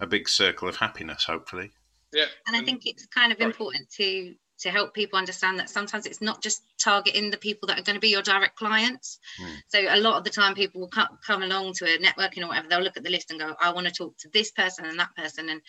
a 0.00 0.06
big 0.06 0.28
circle 0.28 0.68
of 0.68 0.76
happiness 0.76 1.24
hopefully 1.24 1.70
yeah 2.12 2.26
and 2.46 2.56
i 2.56 2.62
think 2.62 2.82
it's 2.86 3.06
kind 3.06 3.32
of 3.32 3.40
important 3.40 3.88
to 3.88 4.34
to 4.58 4.70
help 4.70 4.94
people 4.94 5.18
understand 5.18 5.58
that 5.58 5.68
sometimes 5.68 6.06
it's 6.06 6.22
not 6.22 6.42
just 6.42 6.62
targeting 6.78 7.30
the 7.30 7.36
people 7.36 7.66
that 7.66 7.78
are 7.78 7.82
going 7.82 7.94
to 7.94 8.00
be 8.00 8.08
your 8.08 8.22
direct 8.22 8.56
clients. 8.56 9.18
Mm. 9.38 9.56
So 9.68 9.80
a 9.80 10.00
lot 10.00 10.16
of 10.16 10.24
the 10.24 10.30
time, 10.30 10.54
people 10.54 10.80
will 10.80 10.88
come, 10.88 11.08
come 11.26 11.42
along 11.42 11.74
to 11.74 11.84
a 11.84 11.98
networking 11.98 12.42
or 12.42 12.48
whatever. 12.48 12.68
They'll 12.68 12.80
look 12.80 12.96
at 12.96 13.04
the 13.04 13.10
list 13.10 13.30
and 13.30 13.38
go, 13.38 13.54
"I 13.60 13.72
want 13.72 13.86
to 13.86 13.92
talk 13.92 14.16
to 14.18 14.30
this 14.30 14.50
person 14.52 14.86
and 14.86 14.98
that 14.98 15.14
person," 15.14 15.50
and 15.50 15.60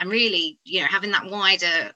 and 0.00 0.10
really, 0.10 0.58
you 0.64 0.80
know, 0.80 0.88
having 0.88 1.12
that 1.12 1.26
wider 1.26 1.92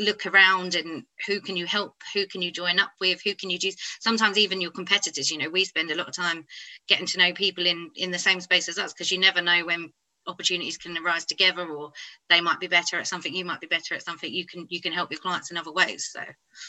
look 0.00 0.24
around 0.26 0.74
and 0.74 1.04
who 1.26 1.40
can 1.40 1.56
you 1.56 1.66
help 1.66 1.94
who 2.14 2.26
can 2.26 2.40
you 2.40 2.50
join 2.50 2.80
up 2.80 2.90
with 3.00 3.20
who 3.22 3.34
can 3.34 3.50
you 3.50 3.58
do 3.58 3.70
sometimes 4.00 4.38
even 4.38 4.60
your 4.60 4.70
competitors 4.70 5.30
you 5.30 5.38
know 5.38 5.50
we 5.50 5.64
spend 5.64 5.90
a 5.90 5.94
lot 5.94 6.08
of 6.08 6.14
time 6.14 6.44
getting 6.88 7.06
to 7.06 7.18
know 7.18 7.32
people 7.32 7.66
in 7.66 7.90
in 7.94 8.10
the 8.10 8.18
same 8.18 8.40
space 8.40 8.68
as 8.68 8.78
us 8.78 8.92
because 8.92 9.12
you 9.12 9.18
never 9.18 9.42
know 9.42 9.64
when 9.64 9.90
opportunities 10.26 10.78
can 10.78 10.96
arise 10.98 11.24
together 11.24 11.66
or 11.68 11.92
they 12.28 12.40
might 12.40 12.60
be 12.60 12.66
better 12.66 12.98
at 12.98 13.06
something 13.06 13.34
you 13.34 13.44
might 13.44 13.60
be 13.60 13.66
better 13.66 13.94
at 13.94 14.02
something 14.02 14.32
you 14.32 14.46
can 14.46 14.66
you 14.70 14.80
can 14.80 14.92
help 14.92 15.10
your 15.10 15.20
clients 15.20 15.50
in 15.50 15.56
other 15.56 15.72
ways 15.72 16.10
so. 16.12 16.20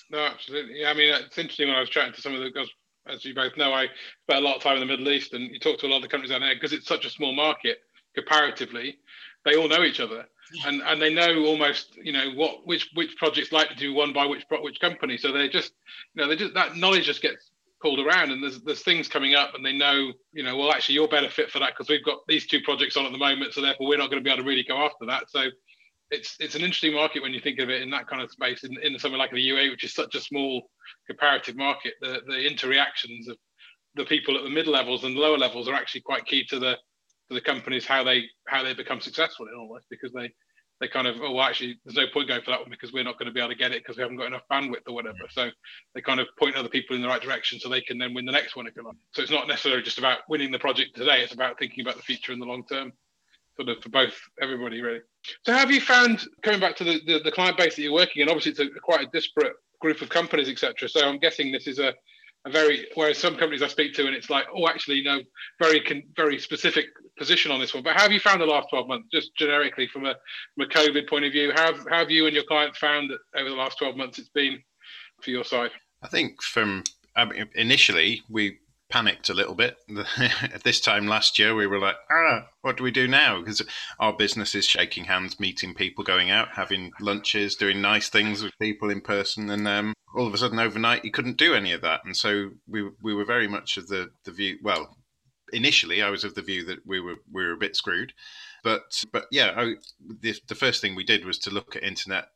No 0.10 0.20
absolutely. 0.20 0.82
Yeah, 0.82 0.90
i 0.90 0.94
mean 0.94 1.14
it's 1.14 1.38
interesting 1.38 1.68
when 1.68 1.78
i 1.78 1.82
was 1.82 1.90
chatting 1.90 2.14
to 2.14 2.22
some 2.22 2.34
of 2.34 2.42
the 2.42 2.52
guys 2.52 2.68
as 3.08 3.26
you 3.26 3.34
both 3.34 3.56
know 3.58 3.74
i 3.74 3.88
spent 4.24 4.44
a 4.44 4.48
lot 4.48 4.58
of 4.58 4.62
time 4.64 4.76
in 4.76 4.82
the 4.82 4.86
middle 4.86 5.10
east 5.10 5.34
and 5.34 5.52
you 5.52 5.60
talk 5.60 5.80
to 5.80 5.88
a 5.88 5.90
lot 5.90 5.98
of 5.98 6.04
the 6.04 6.08
countries 6.08 6.32
out 6.32 6.42
there 6.42 6.54
because 6.54 6.74
it's 6.74 6.88
such 6.88 7.06
a 7.06 7.10
small 7.10 7.34
market 7.34 7.80
comparatively 8.16 8.98
they 9.46 9.56
all 9.56 9.68
know 9.68 9.84
each 9.84 10.00
other. 10.00 10.26
And 10.66 10.82
and 10.82 11.02
they 11.02 11.14
know 11.14 11.46
almost 11.46 11.96
you 11.96 12.12
know 12.12 12.32
what 12.36 12.68
which 12.68 12.90
which 12.94 13.16
projects 13.16 13.52
like 13.52 13.70
to 13.70 13.76
do 13.76 13.94
one 13.94 14.12
by 14.12 14.26
which 14.26 14.44
which 14.50 14.80
company. 14.82 15.18
So 15.18 15.32
they 15.32 15.48
just 15.48 15.74
you 16.14 16.22
know 16.22 16.28
they 16.28 16.36
just 16.36 16.54
that 16.56 16.76
knowledge 16.76 17.06
just 17.06 17.22
gets 17.22 17.52
pulled 17.82 18.00
around 18.00 18.32
and 18.32 18.44
there's 18.44 18.62
there's 18.62 18.84
things 18.84 19.08
coming 19.08 19.34
up 19.34 19.56
and 19.56 19.66
they 19.66 19.76
know 19.76 20.12
you 20.34 20.44
know 20.44 20.56
well 20.56 20.72
actually 20.72 20.96
you're 20.96 21.08
better 21.08 21.30
fit 21.30 21.50
for 21.50 21.60
that 21.60 21.72
because 21.74 21.90
we've 21.90 22.06
got 22.06 22.20
these 22.28 22.46
two 22.46 22.62
projects 22.62 22.96
on 22.96 23.06
at 23.06 23.12
the 23.12 23.18
moment 23.18 23.54
so 23.54 23.62
therefore 23.62 23.88
we're 23.88 23.98
not 23.98 24.12
going 24.12 24.22
to 24.22 24.24
be 24.24 24.30
able 24.30 24.44
to 24.44 24.48
really 24.48 24.64
go 24.64 24.78
after 24.78 25.06
that. 25.06 25.30
So 25.30 25.46
it's 26.12 26.36
it's 26.40 26.56
an 26.56 26.62
interesting 26.62 26.94
market 26.94 27.24
when 27.24 27.34
you 27.34 27.40
think 27.40 27.60
of 27.60 27.70
it 27.70 27.82
in 27.82 27.90
that 27.92 28.08
kind 28.08 28.22
of 28.22 28.30
space 28.30 28.64
in, 28.64 28.78
in 28.84 29.00
somewhere 29.00 29.20
like 29.20 29.32
the 29.32 29.50
UAE 29.50 29.72
which 29.72 29.86
is 29.86 29.94
such 29.94 30.16
a 30.16 30.22
small 30.22 30.70
comparative 31.08 31.56
market. 31.56 31.94
The 32.02 32.22
the 32.28 32.46
interreactions 32.48 33.30
of 33.30 33.38
the 33.96 34.06
people 34.06 34.38
at 34.38 34.44
the 34.44 34.50
mid 34.50 34.68
levels 34.68 35.04
and 35.04 35.16
lower 35.16 35.38
levels 35.38 35.68
are 35.68 35.74
actually 35.74 36.02
quite 36.02 36.26
key 36.26 36.46
to 36.48 36.60
the 36.60 36.78
to 37.32 37.36
the 37.36 37.42
companies 37.42 37.86
how 37.86 38.04
they 38.04 38.26
how 38.48 38.62
they 38.62 38.74
become 38.74 39.00
successful 39.00 39.48
in 39.48 39.56
all 39.58 39.74
this 39.74 39.86
because 39.90 40.12
they 40.12 40.32
they 40.82 40.88
kind 40.88 41.08
of 41.08 41.16
oh 41.22 41.32
well, 41.32 41.46
actually 41.46 41.80
there's 41.86 41.96
no 41.96 42.06
point 42.14 42.28
going 42.28 42.42
for 42.42 42.52
that 42.52 42.60
one 42.60 42.70
because 42.70 42.92
we're 42.92 43.04
not 43.04 43.18
going 43.18 43.28
to 43.28 43.32
be 43.32 43.40
able 43.40 43.50
to 43.50 43.56
get 43.56 43.72
it 43.72 43.84
because 43.84 43.96
we 43.96 44.02
haven't 44.02 44.18
got 44.18 44.28
enough 44.28 44.42
bandwidth 44.52 44.88
or 44.88 44.96
whatever. 44.96 45.20
So 45.30 45.50
they 45.96 46.02
kind 46.02 46.20
of 46.20 46.28
point 46.38 46.56
other 46.56 46.68
people 46.68 46.96
in 46.96 47.02
the 47.02 47.08
right 47.08 47.22
direction 47.22 47.60
so 47.60 47.70
they 47.70 47.82
can 47.82 47.98
then 47.98 48.14
win 48.14 48.26
the 48.26 48.32
next 48.32 48.56
one 48.56 48.68
if 48.68 48.76
you 48.76 48.84
like. 48.84 48.96
So 49.14 49.22
it's 49.22 49.32
not 49.32 49.48
necessarily 49.48 49.82
just 49.82 50.00
about 50.00 50.20
winning 50.28 50.52
the 50.52 50.60
project 50.60 50.96
today 50.96 51.22
it's 51.22 51.34
about 51.34 51.58
thinking 51.58 51.86
about 51.86 51.96
the 51.96 52.04
future 52.04 52.34
in 52.34 52.40
the 52.40 52.46
long 52.46 52.66
term 52.66 52.92
sort 53.56 53.70
of 53.70 53.82
for 53.82 53.90
both 53.90 54.20
everybody 54.42 54.82
really. 54.82 55.02
So 55.46 55.54
have 55.54 55.72
you 55.72 55.80
found 55.80 56.26
coming 56.42 56.60
back 56.60 56.76
to 56.78 56.84
the, 56.84 57.00
the, 57.06 57.20
the 57.24 57.32
client 57.32 57.58
base 57.58 57.76
that 57.76 57.82
you're 57.82 57.94
working 57.94 58.24
in 58.24 58.30
obviously 58.30 58.52
it's 58.52 58.60
a, 58.60 58.68
quite 58.82 59.08
a 59.08 59.10
disparate 59.12 59.54
group 59.80 60.02
of 60.02 60.10
companies 60.10 60.48
etc 60.48 60.88
so 60.88 61.08
i'm 61.08 61.18
guessing 61.18 61.52
this 61.52 61.66
is 61.66 61.80
a 61.80 61.92
a 62.46 62.50
very 62.50 62.88
whereas 62.96 63.18
some 63.18 63.36
companies 63.36 63.62
I 63.62 63.68
speak 63.68 63.94
to 63.96 64.08
and 64.08 64.16
it's 64.16 64.30
like 64.30 64.46
oh 64.56 64.68
actually 64.68 65.04
no, 65.04 65.20
very 65.62 66.06
very 66.16 66.40
specific 66.40 66.86
position 67.18 67.52
on 67.52 67.60
this 67.60 67.74
one. 67.74 67.84
But 67.84 67.96
how 67.96 68.04
have 68.04 68.12
you 68.12 68.20
found 68.20 68.42
the 68.42 68.46
last 68.46 68.70
12 68.70 68.88
months? 68.88 69.08
Just 69.12 69.36
generically 69.36 69.88
from 69.88 70.06
a 70.06 70.16
from 70.56 70.66
a 70.66 70.74
COVID 70.74 71.08
point 71.08 71.26
of 71.26 71.32
view 71.32 71.52
how 71.56 71.74
have, 71.74 71.86
how 71.90 72.00
have 72.00 72.12
you 72.12 72.26
and 72.26 72.36
your 72.36 72.46
clients 72.46 72.78
found 72.78 73.10
that 73.10 73.20
over 73.40 73.50
the 73.50 73.56
last 73.56 73.78
12 73.78 73.96
months 73.96 74.20
it's 74.20 74.30
been 74.30 74.60
for 75.22 75.30
your 75.30 75.44
side? 75.44 75.72
I 76.02 76.08
think 76.08 76.42
from 76.42 76.84
I 77.16 77.26
mean, 77.26 77.48
initially 77.56 78.24
we 78.30 78.58
panicked 78.92 79.30
a 79.30 79.34
little 79.34 79.56
bit. 79.56 79.78
At 80.44 80.64
this 80.64 80.80
time 80.80 81.08
last 81.08 81.40
year, 81.40 81.56
we 81.56 81.66
were 81.66 81.80
like, 81.80 81.96
ah, 82.12 82.48
what 82.62 82.78
do 82.78 82.84
we 82.84 82.92
do 82.92 83.08
now? 83.08 83.40
Because 83.40 83.62
our 84.00 84.14
business 84.14 84.54
is 84.54 84.66
shaking 84.66 85.06
hands, 85.06 85.40
meeting 85.40 85.74
people, 85.74 86.04
going 86.04 86.30
out, 86.30 86.50
having 86.50 86.92
lunches, 87.00 87.56
doing 87.56 87.82
nice 87.82 88.10
things 88.10 88.44
with 88.44 88.58
people 88.60 88.90
in 88.90 89.02
person. 89.02 89.50
And 89.50 89.68
um, 89.68 89.94
all 90.14 90.28
of 90.28 90.34
a 90.34 90.38
sudden, 90.38 90.60
overnight, 90.60 91.06
you 91.06 91.12
couldn't 91.12 91.38
do 91.38 91.56
any 91.56 91.72
of 91.72 91.82
that. 91.82 92.02
And 92.06 92.16
so 92.16 92.52
we, 92.68 92.90
we 93.02 93.16
were 93.16 93.26
very 93.26 93.48
much 93.48 93.78
of 93.78 93.88
the, 93.88 94.12
the 94.26 94.32
view, 94.32 94.60
well, 94.62 94.98
initially, 95.54 96.02
I 96.02 96.10
was 96.10 96.24
of 96.24 96.36
the 96.36 96.42
view 96.42 96.66
that 96.66 96.86
we 96.86 97.00
were, 97.00 97.16
we 97.32 97.44
were 97.44 97.54
a 97.54 97.58
bit 97.58 97.76
screwed. 97.76 98.14
But 98.64 99.04
but 99.12 99.26
yeah, 99.32 99.54
I, 99.58 99.74
the, 100.22 100.36
the 100.48 100.54
first 100.54 100.82
thing 100.84 100.94
we 100.94 101.04
did 101.04 101.26
was 101.26 101.40
to 101.40 101.50
look 101.50 101.76
at 101.76 101.82
internet. 101.82 102.28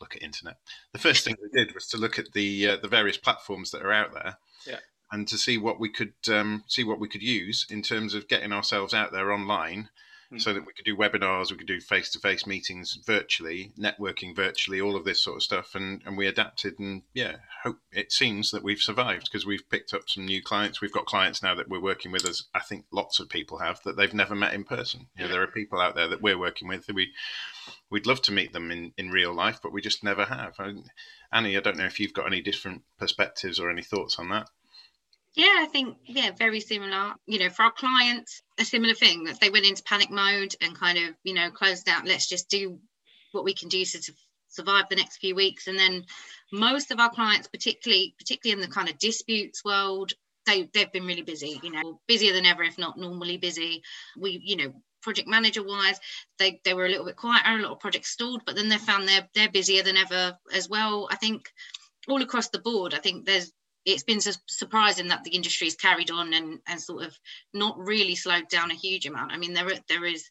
Look 0.00 0.16
at 0.16 0.22
internet. 0.22 0.56
The 0.94 0.98
first 0.98 1.26
thing 1.26 1.36
we 1.42 1.50
did 1.50 1.74
was 1.74 1.86
to 1.88 1.98
look 1.98 2.18
at 2.18 2.32
the 2.32 2.70
uh, 2.70 2.76
the 2.80 2.88
various 2.88 3.18
platforms 3.18 3.70
that 3.72 3.82
are 3.82 3.92
out 3.92 4.14
there, 4.14 4.38
yeah 4.66 4.78
and 5.12 5.28
to 5.28 5.38
see 5.38 5.58
what 5.58 5.78
we 5.78 5.88
could 5.88 6.14
um, 6.28 6.64
see 6.66 6.84
what 6.84 6.98
we 6.98 7.08
could 7.08 7.22
use 7.22 7.66
in 7.70 7.82
terms 7.82 8.14
of 8.14 8.28
getting 8.28 8.52
ourselves 8.52 8.94
out 8.94 9.12
there 9.12 9.32
online 9.32 9.88
mm. 10.32 10.40
so 10.40 10.52
that 10.52 10.66
we 10.66 10.72
could 10.72 10.84
do 10.84 10.96
webinars 10.96 11.50
we 11.50 11.56
could 11.56 11.66
do 11.66 11.80
face-to-face 11.80 12.46
meetings 12.46 12.98
virtually 13.06 13.72
networking 13.78 14.34
virtually 14.34 14.80
all 14.80 14.96
of 14.96 15.04
this 15.04 15.22
sort 15.22 15.36
of 15.36 15.42
stuff 15.42 15.74
and 15.74 16.02
and 16.04 16.16
we 16.16 16.26
adapted 16.26 16.78
and 16.78 17.02
yeah 17.12 17.36
hope 17.62 17.78
it 17.92 18.12
seems 18.12 18.50
that 18.50 18.62
we've 18.62 18.80
survived 18.80 19.28
because 19.30 19.46
we've 19.46 19.68
picked 19.70 19.94
up 19.94 20.08
some 20.08 20.24
new 20.24 20.42
clients 20.42 20.80
we've 20.80 20.92
got 20.92 21.06
clients 21.06 21.42
now 21.42 21.54
that 21.54 21.68
we're 21.68 21.80
working 21.80 22.12
with 22.12 22.26
as 22.28 22.44
i 22.54 22.60
think 22.60 22.84
lots 22.92 23.20
of 23.20 23.28
people 23.28 23.58
have 23.58 23.80
that 23.84 23.96
they've 23.96 24.14
never 24.14 24.34
met 24.34 24.54
in 24.54 24.64
person 24.64 25.06
yeah. 25.16 25.22
you 25.22 25.28
know, 25.28 25.34
there 25.34 25.42
are 25.42 25.48
people 25.48 25.80
out 25.80 25.94
there 25.94 26.08
that 26.08 26.22
we're 26.22 26.38
working 26.38 26.68
with 26.68 26.86
that 26.86 26.96
we 26.96 27.12
we'd 27.90 28.06
love 28.06 28.22
to 28.22 28.32
meet 28.32 28.52
them 28.52 28.70
in 28.70 28.92
in 28.96 29.10
real 29.10 29.32
life 29.32 29.60
but 29.62 29.72
we 29.72 29.80
just 29.80 30.04
never 30.04 30.24
have 30.24 30.54
annie 31.32 31.56
i 31.56 31.60
don't 31.60 31.76
know 31.76 31.84
if 31.84 32.00
you've 32.00 32.12
got 32.14 32.26
any 32.26 32.40
different 32.40 32.82
perspectives 32.98 33.58
or 33.58 33.70
any 33.70 33.82
thoughts 33.82 34.18
on 34.18 34.28
that 34.28 34.48
yeah, 35.34 35.56
I 35.58 35.66
think 35.66 35.96
yeah, 36.06 36.30
very 36.30 36.60
similar. 36.60 37.14
You 37.26 37.40
know, 37.40 37.50
for 37.50 37.64
our 37.64 37.72
clients, 37.72 38.42
a 38.58 38.64
similar 38.64 38.94
thing 38.94 39.24
that 39.24 39.40
they 39.40 39.50
went 39.50 39.66
into 39.66 39.82
panic 39.82 40.10
mode 40.10 40.54
and 40.60 40.78
kind 40.78 40.98
of 40.98 41.14
you 41.24 41.34
know 41.34 41.50
closed 41.50 41.88
out. 41.88 42.06
Let's 42.06 42.28
just 42.28 42.48
do 42.48 42.78
what 43.32 43.44
we 43.44 43.54
can 43.54 43.68
do 43.68 43.84
to 43.84 44.12
survive 44.48 44.88
the 44.88 44.96
next 44.96 45.18
few 45.18 45.34
weeks. 45.34 45.66
And 45.66 45.78
then 45.78 46.04
most 46.52 46.92
of 46.92 47.00
our 47.00 47.10
clients, 47.10 47.48
particularly 47.48 48.14
particularly 48.16 48.62
in 48.62 48.68
the 48.68 48.72
kind 48.72 48.88
of 48.88 48.98
disputes 48.98 49.64
world, 49.64 50.12
they 50.46 50.68
they've 50.72 50.92
been 50.92 51.06
really 51.06 51.22
busy. 51.22 51.60
You 51.62 51.72
know, 51.72 52.00
busier 52.06 52.32
than 52.32 52.46
ever, 52.46 52.62
if 52.62 52.78
not 52.78 52.98
normally 52.98 53.36
busy. 53.36 53.82
We 54.16 54.40
you 54.42 54.56
know 54.56 54.72
project 55.02 55.28
manager 55.28 55.62
wise 55.62 56.00
they, 56.38 56.58
they 56.64 56.72
were 56.72 56.86
a 56.86 56.88
little 56.88 57.04
bit 57.04 57.14
quieter 57.14 57.58
a 57.58 57.62
lot 57.62 57.72
of 57.72 57.78
projects 57.78 58.08
stalled 58.08 58.40
but 58.46 58.56
then 58.56 58.70
they 58.70 58.78
found 58.78 59.06
they're 59.06 59.28
they're 59.34 59.50
busier 59.50 59.82
than 59.82 59.98
ever 59.98 60.34
as 60.50 60.66
well 60.66 61.06
i 61.10 61.16
think 61.16 61.52
all 62.08 62.22
across 62.22 62.48
the 62.48 62.58
board 62.58 62.94
i 62.94 62.98
think 62.98 63.26
there's 63.26 63.52
it's 63.84 64.02
been 64.02 64.20
su- 64.20 64.32
surprising 64.46 65.08
that 65.08 65.24
the 65.24 65.30
industry 65.30 65.66
has 65.66 65.76
carried 65.76 66.10
on 66.10 66.32
and, 66.32 66.60
and 66.66 66.80
sort 66.80 67.04
of 67.04 67.18
not 67.52 67.78
really 67.78 68.14
slowed 68.14 68.48
down 68.48 68.70
a 68.70 68.74
huge 68.74 69.06
amount. 69.06 69.32
I 69.32 69.36
mean, 69.36 69.54
there 69.54 69.70
there 69.88 70.04
is 70.04 70.30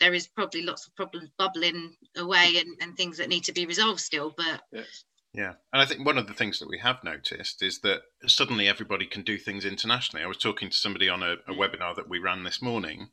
there 0.00 0.14
is 0.14 0.26
probably 0.26 0.62
lots 0.62 0.86
of 0.86 0.96
problems 0.96 1.30
bubbling 1.38 1.94
away 2.16 2.56
and, 2.56 2.76
and 2.80 2.96
things 2.96 3.18
that 3.18 3.28
need 3.28 3.44
to 3.44 3.52
be 3.52 3.66
resolved 3.66 4.00
still, 4.00 4.34
but. 4.36 4.62
Yes. 4.72 5.04
Yeah, 5.32 5.52
and 5.72 5.80
I 5.80 5.84
think 5.84 6.04
one 6.04 6.18
of 6.18 6.26
the 6.26 6.34
things 6.34 6.58
that 6.58 6.68
we 6.68 6.78
have 6.78 7.04
noticed 7.04 7.62
is 7.62 7.78
that 7.80 8.00
suddenly 8.26 8.66
everybody 8.66 9.06
can 9.06 9.22
do 9.22 9.38
things 9.38 9.64
internationally. 9.64 10.24
I 10.24 10.28
was 10.28 10.38
talking 10.38 10.70
to 10.70 10.76
somebody 10.76 11.08
on 11.08 11.22
a, 11.22 11.34
a 11.46 11.52
mm. 11.52 11.56
webinar 11.56 11.94
that 11.94 12.08
we 12.08 12.18
ran 12.18 12.42
this 12.42 12.60
morning, 12.60 13.10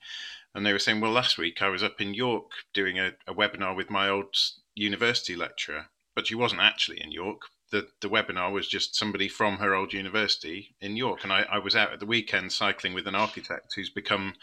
and 0.56 0.66
they 0.66 0.74
were 0.74 0.80
saying, 0.80 1.00
"Well, 1.00 1.12
last 1.12 1.38
week 1.38 1.62
I 1.62 1.70
was 1.70 1.84
up 1.84 2.02
in 2.02 2.16
York 2.16 2.50
doing 2.74 2.98
a, 2.98 3.12
a 3.28 3.36
webinar 3.36 3.76
with 3.76 3.92
my 3.92 4.10
old 4.10 4.36
university 4.74 5.36
lecturer, 5.36 5.90
but 6.16 6.26
she 6.26 6.34
wasn't 6.34 6.62
actually 6.62 7.00
in 7.04 7.12
York 7.12 7.42
the, 7.72 7.88
the 8.02 8.10
webinar 8.10 8.52
was 8.52 8.68
just 8.68 8.96
somebody 8.96 9.28
from 9.28 9.58
her 9.58 9.76
old 9.76 9.94
university 9.94 10.76
in 10.82 10.96
York. 10.96 11.24
And 11.24 11.34
I, 11.34 11.46
I 11.52 11.60
was 11.60 11.76
out 11.76 11.94
at 11.94 12.00
the 12.00 12.06
weekend 12.06 12.52
cycling 12.52 12.94
with 12.94 13.08
an 13.08 13.16
architect 13.16 13.74
who's 13.76 13.90
become 13.90 14.36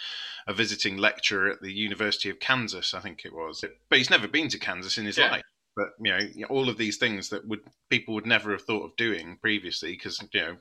a 0.46 0.52
visiting 0.52 0.96
lecturer 0.96 1.50
at 1.50 1.62
the 1.62 1.72
University 1.72 2.28
of 2.30 2.40
Kansas, 2.40 2.94
I 2.94 3.00
think 3.00 3.24
it 3.24 3.34
was. 3.34 3.64
But 3.88 3.98
he's 3.98 4.10
never 4.10 4.28
been 4.28 4.48
to 4.48 4.58
Kansas 4.58 4.98
in 4.98 5.06
his 5.06 5.18
yeah. 5.18 5.30
life. 5.30 5.42
but 5.76 5.88
you 6.00 6.12
know 6.12 6.46
all 6.50 6.68
of 6.68 6.76
these 6.76 6.98
things 6.98 7.30
that 7.30 7.48
would 7.48 7.60
people 7.90 8.14
would 8.14 8.26
never 8.26 8.52
have 8.52 8.62
thought 8.62 8.84
of 8.84 8.96
doing 8.96 9.36
previously 9.40 9.92
because 9.92 10.22
you 10.32 10.40
know 10.40 10.56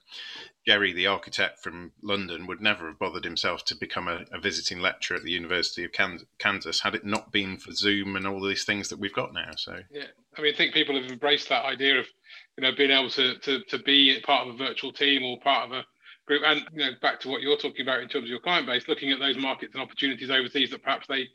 Jerry, 0.66 0.94
the 0.94 1.08
architect 1.08 1.60
from 1.60 1.92
London, 2.02 2.48
would 2.48 2.62
never 2.62 2.88
have 2.88 3.00
bothered 3.00 3.26
himself 3.26 3.66
to 3.66 3.76
become 3.76 4.08
a, 4.08 4.26
a 4.32 4.40
visiting 4.40 4.80
lecturer 4.80 5.18
at 5.18 5.24
the 5.24 5.32
University 5.32 5.84
of 5.84 5.92
Kansas 6.40 6.80
had 6.80 6.96
it 6.96 7.06
not 7.06 7.32
been 7.32 7.58
for 7.58 7.74
Zoom 7.74 8.16
and 8.16 8.26
all 8.26 8.42
these 8.42 8.64
things 8.64 8.88
that 8.90 9.00
we've 9.00 9.14
got 9.14 9.34
now. 9.34 9.52
So 9.58 9.80
yeah, 9.92 10.06
I 10.38 10.42
mean, 10.42 10.54
I 10.54 10.58
think 10.58 10.74
people 10.74 11.00
have 11.00 11.12
embraced 11.12 11.50
that 11.50 11.66
idea 11.66 12.00
of 12.00 12.08
you 12.58 12.64
know 12.64 12.72
being 12.76 12.92
able 12.92 13.10
to 13.10 13.38
to, 13.40 13.64
to 13.64 13.80
be 13.80 14.20
part 14.22 14.48
of 14.48 14.56
a 14.56 14.58
virtual 14.58 14.92
team 14.92 15.24
or 15.24 15.40
part 15.40 15.66
of 15.66 15.72
a 15.72 15.84
group, 16.26 16.42
and 16.46 16.64
you 16.74 16.86
know 16.86 16.92
back 17.02 17.20
to 17.22 17.30
what 17.30 17.42
you're 17.42 17.58
talking 17.58 17.82
about 17.82 18.02
in 18.02 18.08
terms 18.08 18.26
of 18.26 18.30
your 18.30 18.40
client 18.40 18.68
base, 18.68 18.88
looking 18.88 19.12
at 19.12 19.20
those 19.20 19.38
markets 19.38 19.74
and 19.74 19.84
opportunities 19.84 20.30
overseas 20.30 20.72
that 20.72 20.84
perhaps 20.84 21.08
they 21.08 21.28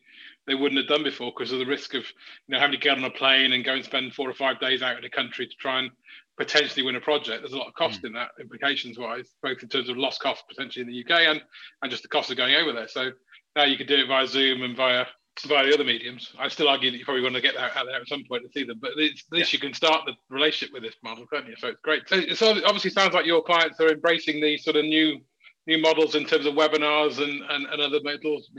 they 0.46 0.54
wouldn't 0.54 0.80
have 0.80 0.88
done 0.88 1.04
before 1.04 1.32
because 1.36 1.52
of 1.52 1.58
the 1.58 1.66
risk 1.66 1.94
of 1.94 2.02
you 2.02 2.54
know 2.54 2.58
having 2.58 2.78
to 2.78 2.82
get 2.82 2.96
on 2.96 3.04
a 3.04 3.10
plane 3.10 3.52
and 3.52 3.64
go 3.64 3.74
and 3.74 3.84
spend 3.84 4.14
four 4.14 4.28
or 4.28 4.34
five 4.34 4.60
days 4.60 4.82
out 4.82 4.96
in 4.96 5.02
the 5.02 5.10
country 5.10 5.46
to 5.46 5.54
try 5.56 5.80
and 5.80 5.90
potentially 6.38 6.84
win 6.84 6.96
a 6.96 7.00
project. 7.00 7.42
There's 7.42 7.52
a 7.52 7.58
lot 7.58 7.68
of 7.68 7.74
cost 7.74 8.02
mm. 8.02 8.06
in 8.06 8.12
that, 8.12 8.30
implications 8.40 8.98
wise, 8.98 9.28
both 9.42 9.62
in 9.62 9.68
terms 9.68 9.88
of 9.88 9.96
lost 9.96 10.20
cost 10.20 10.44
potentially 10.48 10.82
in 10.82 10.88
the 10.88 11.04
UK 11.04 11.22
and 11.22 11.42
and 11.82 11.90
just 11.90 12.02
the 12.02 12.08
cost 12.08 12.30
of 12.30 12.36
going 12.36 12.54
over 12.54 12.72
there. 12.72 12.88
So 12.88 13.10
now 13.56 13.64
you 13.64 13.76
can 13.76 13.86
do 13.86 13.96
it 13.96 14.08
via 14.08 14.26
Zoom 14.26 14.62
and 14.62 14.76
via 14.76 15.06
via 15.44 15.66
the 15.66 15.74
other 15.74 15.84
mediums. 15.84 16.32
I 16.38 16.48
still 16.48 16.68
argue 16.68 16.90
that 16.90 16.98
you 16.98 17.04
probably 17.04 17.22
want 17.22 17.34
to 17.34 17.40
get 17.40 17.56
out, 17.56 17.76
out 17.76 17.86
there 17.86 18.00
at 18.00 18.08
some 18.08 18.24
point 18.28 18.42
to 18.44 18.50
see 18.52 18.64
them, 18.64 18.78
but 18.80 18.92
at 18.92 18.96
least 18.96 19.26
yeah. 19.32 19.44
you 19.50 19.58
can 19.58 19.72
start 19.74 20.02
the 20.06 20.14
relationship 20.28 20.72
with 20.72 20.82
this 20.82 20.96
model, 21.02 21.26
can't 21.26 21.46
you? 21.46 21.54
So 21.58 21.68
it's 21.68 21.80
great. 21.82 22.08
So 22.08 22.16
it 22.16 22.64
obviously 22.64 22.90
sounds 22.90 23.14
like 23.14 23.26
your 23.26 23.42
clients 23.42 23.80
are 23.80 23.88
embracing 23.88 24.40
these 24.40 24.64
sort 24.64 24.76
of 24.76 24.84
new 24.84 25.20
new 25.66 25.78
models 25.78 26.14
in 26.14 26.24
terms 26.24 26.46
of 26.46 26.54
webinars 26.54 27.22
and, 27.22 27.42
and, 27.50 27.66
and 27.66 27.82
other 27.82 28.00
models 28.02 28.50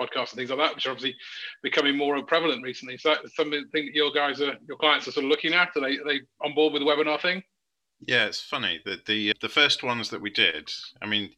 podcasts 0.00 0.30
and 0.30 0.38
things 0.38 0.50
like 0.50 0.58
that, 0.58 0.74
which 0.74 0.86
are 0.86 0.90
obviously 0.90 1.14
becoming 1.62 1.96
more 1.96 2.20
prevalent 2.22 2.62
recently. 2.62 2.96
So 2.96 3.10
that's 3.10 3.36
something 3.36 3.64
that 3.72 3.84
your 3.92 4.10
guys 4.12 4.40
are, 4.40 4.54
your 4.66 4.76
clients 4.78 5.06
are 5.06 5.12
sort 5.12 5.24
of 5.24 5.30
looking 5.30 5.52
at. 5.52 5.76
Are 5.76 5.80
they, 5.80 5.98
are 5.98 6.04
they 6.04 6.20
on 6.42 6.54
board 6.54 6.72
with 6.72 6.82
the 6.82 6.86
webinar 6.86 7.20
thing? 7.20 7.42
Yeah, 8.00 8.26
it's 8.26 8.40
funny 8.40 8.80
that 8.84 9.06
the 9.06 9.32
the 9.40 9.48
first 9.48 9.82
ones 9.82 10.10
that 10.10 10.20
we 10.20 10.30
did. 10.30 10.70
I 11.00 11.06
mean, 11.06 11.30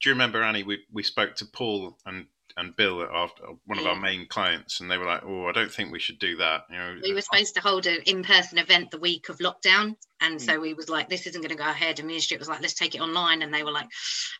do 0.00 0.08
you 0.08 0.14
remember 0.14 0.42
Annie? 0.42 0.62
We 0.62 0.78
we 0.90 1.02
spoke 1.02 1.36
to 1.36 1.46
Paul 1.46 1.98
and 2.06 2.26
and 2.56 2.74
Bill, 2.76 3.00
our, 3.00 3.28
one 3.66 3.78
of 3.78 3.86
our 3.86 3.96
main 3.96 4.26
clients, 4.26 4.80
and 4.80 4.90
they 4.90 4.98
were 4.98 5.06
like, 5.06 5.22
"Oh, 5.24 5.46
I 5.46 5.52
don't 5.52 5.72
think 5.72 5.92
we 5.92 5.98
should 5.98 6.18
do 6.18 6.36
that." 6.36 6.64
You 6.70 6.78
know, 6.78 6.96
we 7.02 7.14
were 7.14 7.20
supposed 7.20 7.54
to 7.54 7.60
hold 7.60 7.86
an 7.86 8.00
in-person 8.06 8.58
event 8.58 8.90
the 8.90 8.98
week 8.98 9.28
of 9.28 9.38
lockdown, 9.38 9.96
and 10.20 10.38
mm. 10.38 10.40
so 10.40 10.60
we 10.60 10.74
was 10.74 10.88
like, 10.88 11.08
"This 11.08 11.26
isn't 11.26 11.40
going 11.40 11.56
to 11.56 11.62
go 11.62 11.68
ahead." 11.68 11.98
And 11.98 12.08
Ministry 12.08 12.36
was 12.36 12.48
like, 12.48 12.60
"Let's 12.60 12.74
take 12.74 12.94
it 12.94 13.00
online," 13.00 13.42
and 13.42 13.52
they 13.52 13.62
were 13.62 13.72
like, 13.72 13.88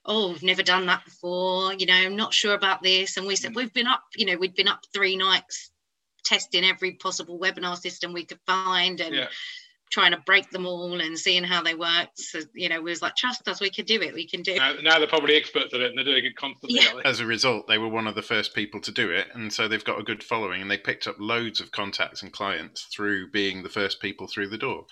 "Oh, 0.04 0.30
we've 0.30 0.42
never 0.42 0.62
done 0.62 0.86
that 0.86 1.04
before. 1.04 1.74
You 1.74 1.86
know, 1.86 1.94
I'm 1.94 2.16
not 2.16 2.34
sure 2.34 2.54
about 2.54 2.82
this." 2.82 3.16
And 3.16 3.26
we 3.26 3.36
said, 3.36 3.52
mm. 3.52 3.56
"We've 3.56 3.72
been 3.72 3.86
up. 3.86 4.02
You 4.16 4.26
know, 4.26 4.36
we'd 4.36 4.54
been 4.54 4.68
up 4.68 4.80
three 4.92 5.16
nights." 5.16 5.70
testing 6.22 6.66
every 6.66 6.92
possible 6.92 7.40
webinar 7.40 7.74
system 7.78 8.12
we 8.12 8.26
could 8.26 8.38
find 8.46 9.00
and 9.00 9.14
yeah 9.14 9.26
trying 9.90 10.12
to 10.12 10.18
break 10.24 10.50
them 10.50 10.66
all 10.66 11.00
and 11.00 11.18
seeing 11.18 11.42
how 11.42 11.62
they 11.62 11.74
worked. 11.74 12.18
So, 12.18 12.40
you 12.54 12.68
know, 12.68 12.80
we 12.80 12.90
was 12.90 13.02
like, 13.02 13.16
trust 13.16 13.46
us, 13.48 13.60
we 13.60 13.70
can 13.70 13.84
do 13.84 14.00
it. 14.00 14.14
We 14.14 14.26
can 14.26 14.42
do 14.42 14.52
it. 14.52 14.58
Now, 14.58 14.74
now 14.82 14.98
they're 14.98 15.08
probably 15.08 15.34
experts 15.34 15.74
at 15.74 15.80
it 15.80 15.90
and 15.90 15.98
they're 15.98 16.04
doing 16.04 16.24
it 16.24 16.36
constantly. 16.36 16.78
Yeah. 16.80 17.00
As 17.04 17.20
a 17.20 17.26
result, 17.26 17.66
they 17.66 17.78
were 17.78 17.88
one 17.88 18.06
of 18.06 18.14
the 18.14 18.22
first 18.22 18.54
people 18.54 18.80
to 18.82 18.92
do 18.92 19.10
it. 19.10 19.26
And 19.34 19.52
so 19.52 19.66
they've 19.66 19.84
got 19.84 20.00
a 20.00 20.04
good 20.04 20.22
following 20.22 20.62
and 20.62 20.70
they 20.70 20.78
picked 20.78 21.08
up 21.08 21.16
loads 21.18 21.60
of 21.60 21.72
contacts 21.72 22.22
and 22.22 22.32
clients 22.32 22.82
through 22.84 23.30
being 23.30 23.62
the 23.62 23.68
first 23.68 24.00
people 24.00 24.28
through 24.28 24.48
the 24.48 24.58
door, 24.58 24.86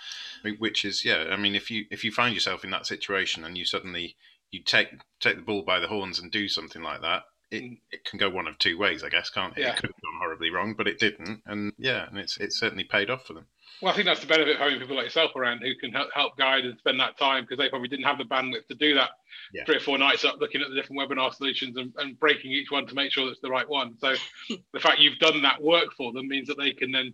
which 0.58 0.84
is, 0.84 1.04
yeah, 1.04 1.26
I 1.30 1.36
mean, 1.36 1.54
if 1.54 1.70
you, 1.70 1.84
if 1.90 2.02
you 2.02 2.10
find 2.10 2.34
yourself 2.34 2.64
in 2.64 2.70
that 2.70 2.86
situation 2.86 3.44
and 3.44 3.56
you 3.56 3.64
suddenly, 3.64 4.16
you 4.50 4.62
take, 4.64 4.88
take 5.20 5.36
the 5.36 5.42
bull 5.42 5.62
by 5.62 5.78
the 5.78 5.88
horns 5.88 6.18
and 6.18 6.32
do 6.32 6.48
something 6.48 6.82
like 6.82 7.02
that, 7.02 7.22
it, 7.50 7.62
mm. 7.62 7.78
it 7.90 8.04
can 8.04 8.18
go 8.18 8.30
one 8.30 8.46
of 8.46 8.58
two 8.58 8.78
ways, 8.78 9.02
I 9.02 9.08
guess, 9.08 9.30
can't 9.30 9.56
it? 9.56 9.62
Yeah. 9.62 9.70
It 9.70 9.76
could 9.76 9.90
have 9.90 10.02
gone 10.02 10.20
horribly 10.20 10.50
wrong, 10.50 10.74
but 10.76 10.88
it 10.88 10.98
didn't, 10.98 11.42
and 11.46 11.72
yeah, 11.78 12.06
and 12.08 12.18
it's 12.18 12.36
it's 12.38 12.58
certainly 12.58 12.84
paid 12.84 13.10
off 13.10 13.26
for 13.26 13.34
them. 13.34 13.46
Well, 13.80 13.92
I 13.92 13.94
think 13.94 14.06
that's 14.06 14.20
the 14.20 14.26
benefit 14.26 14.56
of 14.56 14.60
having 14.60 14.80
people 14.80 14.96
like 14.96 15.04
yourself 15.04 15.36
around 15.36 15.60
who 15.60 15.74
can 15.76 15.92
help, 15.92 16.08
help 16.12 16.36
guide 16.36 16.64
and 16.64 16.76
spend 16.78 16.98
that 16.98 17.16
time 17.16 17.44
because 17.44 17.58
they 17.58 17.68
probably 17.68 17.88
didn't 17.88 18.06
have 18.06 18.18
the 18.18 18.24
bandwidth 18.24 18.66
to 18.68 18.74
do 18.74 18.94
that 18.94 19.10
yeah. 19.52 19.64
three 19.64 19.76
or 19.76 19.80
four 19.80 19.98
nights 19.98 20.24
up 20.24 20.40
looking 20.40 20.60
at 20.60 20.68
the 20.68 20.74
different 20.74 21.00
webinar 21.00 21.32
solutions 21.32 21.76
and, 21.76 21.92
and 21.98 22.18
breaking 22.18 22.50
each 22.50 22.72
one 22.72 22.86
to 22.88 22.94
make 22.94 23.12
sure 23.12 23.26
that's 23.26 23.40
the 23.40 23.50
right 23.50 23.68
one. 23.68 23.96
So 23.98 24.14
the 24.72 24.80
fact 24.80 24.98
you've 24.98 25.18
done 25.18 25.42
that 25.42 25.62
work 25.62 25.92
for 25.96 26.12
them 26.12 26.26
means 26.26 26.48
that 26.48 26.58
they 26.58 26.72
can 26.72 26.90
then 26.90 27.12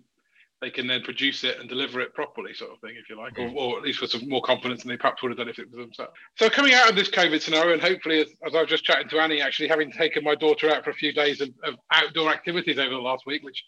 they 0.64 0.70
can 0.70 0.86
then 0.86 1.02
produce 1.02 1.44
it 1.44 1.60
and 1.60 1.68
deliver 1.68 2.00
it 2.00 2.14
properly, 2.14 2.54
sort 2.54 2.72
of 2.72 2.80
thing, 2.80 2.94
if 2.98 3.10
you 3.10 3.18
like, 3.18 3.38
or, 3.38 3.50
or, 3.54 3.76
at 3.76 3.84
least 3.84 4.00
with 4.00 4.10
some 4.10 4.26
more 4.26 4.40
confidence 4.40 4.82
than 4.82 4.88
they 4.88 4.96
perhaps 4.96 5.22
would 5.22 5.28
have 5.28 5.36
done 5.36 5.48
if 5.48 5.58
it 5.58 5.66
was 5.70 5.76
themselves. 5.76 6.12
So 6.38 6.48
coming 6.48 6.72
out 6.72 6.88
of 6.88 6.96
this 6.96 7.10
COVID 7.10 7.42
scenario, 7.42 7.74
and 7.74 7.82
hopefully, 7.82 8.20
as, 8.20 8.28
as 8.46 8.54
I 8.54 8.62
was 8.62 8.70
just 8.70 8.82
chatting 8.82 9.10
to 9.10 9.20
Annie, 9.20 9.42
actually 9.42 9.68
having 9.68 9.92
taken 9.92 10.24
my 10.24 10.34
daughter 10.34 10.70
out 10.70 10.82
for 10.82 10.90
a 10.90 10.94
few 10.94 11.12
days 11.12 11.42
of, 11.42 11.50
of 11.64 11.74
outdoor 11.92 12.30
activities 12.30 12.78
over 12.78 12.94
the 12.94 12.96
last 12.96 13.26
week, 13.26 13.42
which 13.42 13.62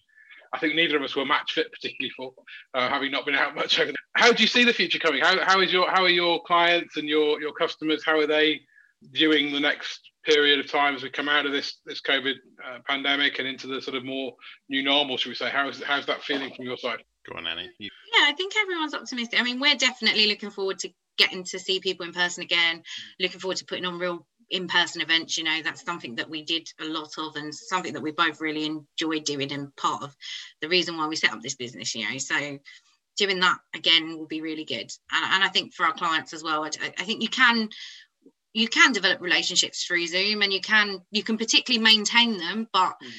I 0.55 0.59
think 0.59 0.75
neither 0.75 0.97
of 0.97 1.03
us 1.03 1.15
were 1.15 1.27
match 1.27 1.53
fit 1.53 1.71
particularly 1.71 2.13
for, 2.17 2.33
uh, 2.73 2.89
having 2.89 3.11
not 3.11 3.27
been 3.27 3.35
out 3.35 3.55
much 3.55 3.79
over. 3.79 3.93
There. 3.93 3.95
How 4.15 4.33
do 4.33 4.43
you 4.43 4.49
see 4.49 4.65
the 4.65 4.73
future 4.73 4.99
coming? 4.99 5.21
How, 5.21 5.45
how 5.45 5.61
is 5.61 5.71
your 5.71 5.91
how 5.91 6.03
are 6.05 6.09
your 6.09 6.41
clients 6.45 6.97
and 6.97 7.07
your 7.07 7.39
your 7.43 7.53
customers? 7.53 8.03
How 8.07 8.19
are 8.19 8.27
they 8.27 8.63
viewing 9.13 9.53
the 9.53 9.61
next 9.61 10.01
period 10.27 10.59
of 10.59 10.71
time 10.71 10.95
as 10.95 11.03
we 11.03 11.11
come 11.11 11.29
out 11.29 11.47
of 11.47 11.53
this 11.53 11.79
this 11.87 12.01
COVID 12.03 12.35
uh, 12.65 12.79
pandemic 12.87 13.39
and 13.39 13.49
into 13.49 13.67
the 13.67 13.81
sort 13.81 13.97
of 13.97 14.05
more 14.05 14.33
new 14.69 14.83
normal? 14.83 15.17
Should 15.17 15.31
we 15.31 15.35
say? 15.35 15.49
How's 15.51 15.83
how's 15.83 16.07
that 16.07 16.23
feeling 16.23 16.53
from 16.55 16.67
your 16.67 16.77
side? 16.77 17.03
Go 17.31 17.39
on, 17.39 17.47
Annie. 17.47 17.71
You... 17.79 17.91
Yeah, 18.15 18.27
I 18.29 18.33
think 18.33 18.55
everyone's 18.61 18.95
optimistic. 18.95 19.41
I 19.41 19.43
mean, 19.43 19.61
we're 19.61 19.77
definitely 19.77 20.27
looking 20.29 20.51
forward 20.51 20.79
to 20.81 20.91
getting 21.17 21.45
to 21.45 21.59
see 21.59 21.81
people 21.81 22.05
in 22.05 22.13
person 22.13 22.43
again. 22.43 22.83
Looking 23.19 23.41
forward 23.41 23.57
to 23.59 23.65
putting 23.65 23.87
on 23.87 23.99
real 23.99 24.27
in-person 24.51 25.03
events 25.03 25.37
you 25.37 25.45
know 25.45 25.61
that's 25.63 25.85
something 25.85 26.15
that 26.15 26.31
we 26.31 26.45
did 26.45 26.69
a 26.81 26.85
lot 26.85 27.11
of 27.19 27.35
and 27.37 27.53
something 27.53 27.93
that 27.93 28.03
we 28.03 28.13
both 28.13 28.41
really 28.41 28.65
enjoyed 28.65 29.25
doing 29.25 29.51
and 29.53 29.75
part 29.75 30.03
of 30.03 30.17
the 30.61 30.69
reason 30.69 30.97
why 30.97 31.07
we 31.09 31.17
set 31.17 31.33
up 31.33 31.43
this 31.43 31.57
business 31.57 31.95
you 31.95 32.09
know 32.09 32.17
so 32.19 32.59
doing 33.17 33.41
that 33.41 33.59
again 33.75 34.17
will 34.17 34.27
be 34.27 34.43
really 34.43 34.65
good 34.65 34.89
and, 35.13 35.33
and 35.33 35.43
i 35.43 35.49
think 35.49 35.75
for 35.75 35.85
our 35.85 35.93
clients 35.93 36.33
as 36.33 36.45
well 36.45 36.63
I, 36.63 36.71
I 36.99 37.03
think 37.03 37.23
you 37.23 37.29
can 37.29 37.69
you 38.57 38.69
can 38.69 38.93
develop 38.93 39.21
relationships 39.21 39.85
through 39.85 40.07
zoom 40.07 40.43
and 40.43 40.53
you 40.53 40.61
can 40.61 41.01
you 41.11 41.23
can 41.23 41.37
particularly 41.37 41.83
maintain 41.83 42.39
them 42.39 42.67
but 42.73 42.95
mm. 43.03 43.11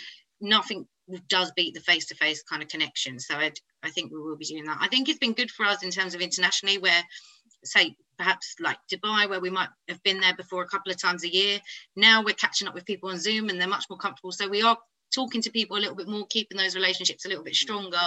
nothing 0.41 0.87
does 1.29 1.51
beat 1.55 1.73
the 1.73 1.79
face-to-face 1.79 2.43
kind 2.43 2.61
of 2.61 2.67
connection 2.67 3.19
so 3.19 3.35
I'd, 3.35 3.59
i 3.83 3.89
think 3.89 4.11
we 4.11 4.19
will 4.19 4.35
be 4.35 4.45
doing 4.45 4.65
that 4.65 4.79
i 4.81 4.87
think 4.87 5.07
it's 5.07 5.19
been 5.19 5.33
good 5.33 5.51
for 5.51 5.65
us 5.65 5.83
in 5.83 5.91
terms 5.91 6.15
of 6.15 6.21
internationally 6.21 6.79
where 6.79 7.03
say 7.63 7.95
perhaps 8.17 8.55
like 8.59 8.77
Dubai, 8.91 9.29
where 9.29 9.39
we 9.39 9.49
might 9.49 9.69
have 9.87 10.01
been 10.03 10.19
there 10.19 10.35
before 10.35 10.63
a 10.63 10.67
couple 10.67 10.91
of 10.91 11.01
times 11.01 11.23
a 11.23 11.33
year. 11.33 11.59
Now 11.95 12.23
we're 12.23 12.33
catching 12.33 12.67
up 12.67 12.73
with 12.73 12.85
people 12.85 13.09
on 13.09 13.19
Zoom 13.19 13.49
and 13.49 13.59
they're 13.59 13.67
much 13.67 13.85
more 13.89 13.99
comfortable. 13.99 14.31
So 14.31 14.47
we 14.47 14.61
are 14.61 14.77
talking 15.13 15.41
to 15.43 15.51
people 15.51 15.77
a 15.77 15.79
little 15.79 15.95
bit 15.95 16.07
more, 16.07 16.25
keeping 16.27 16.57
those 16.57 16.75
relationships 16.75 17.25
a 17.25 17.29
little 17.29 17.43
bit 17.43 17.55
stronger 17.55 18.01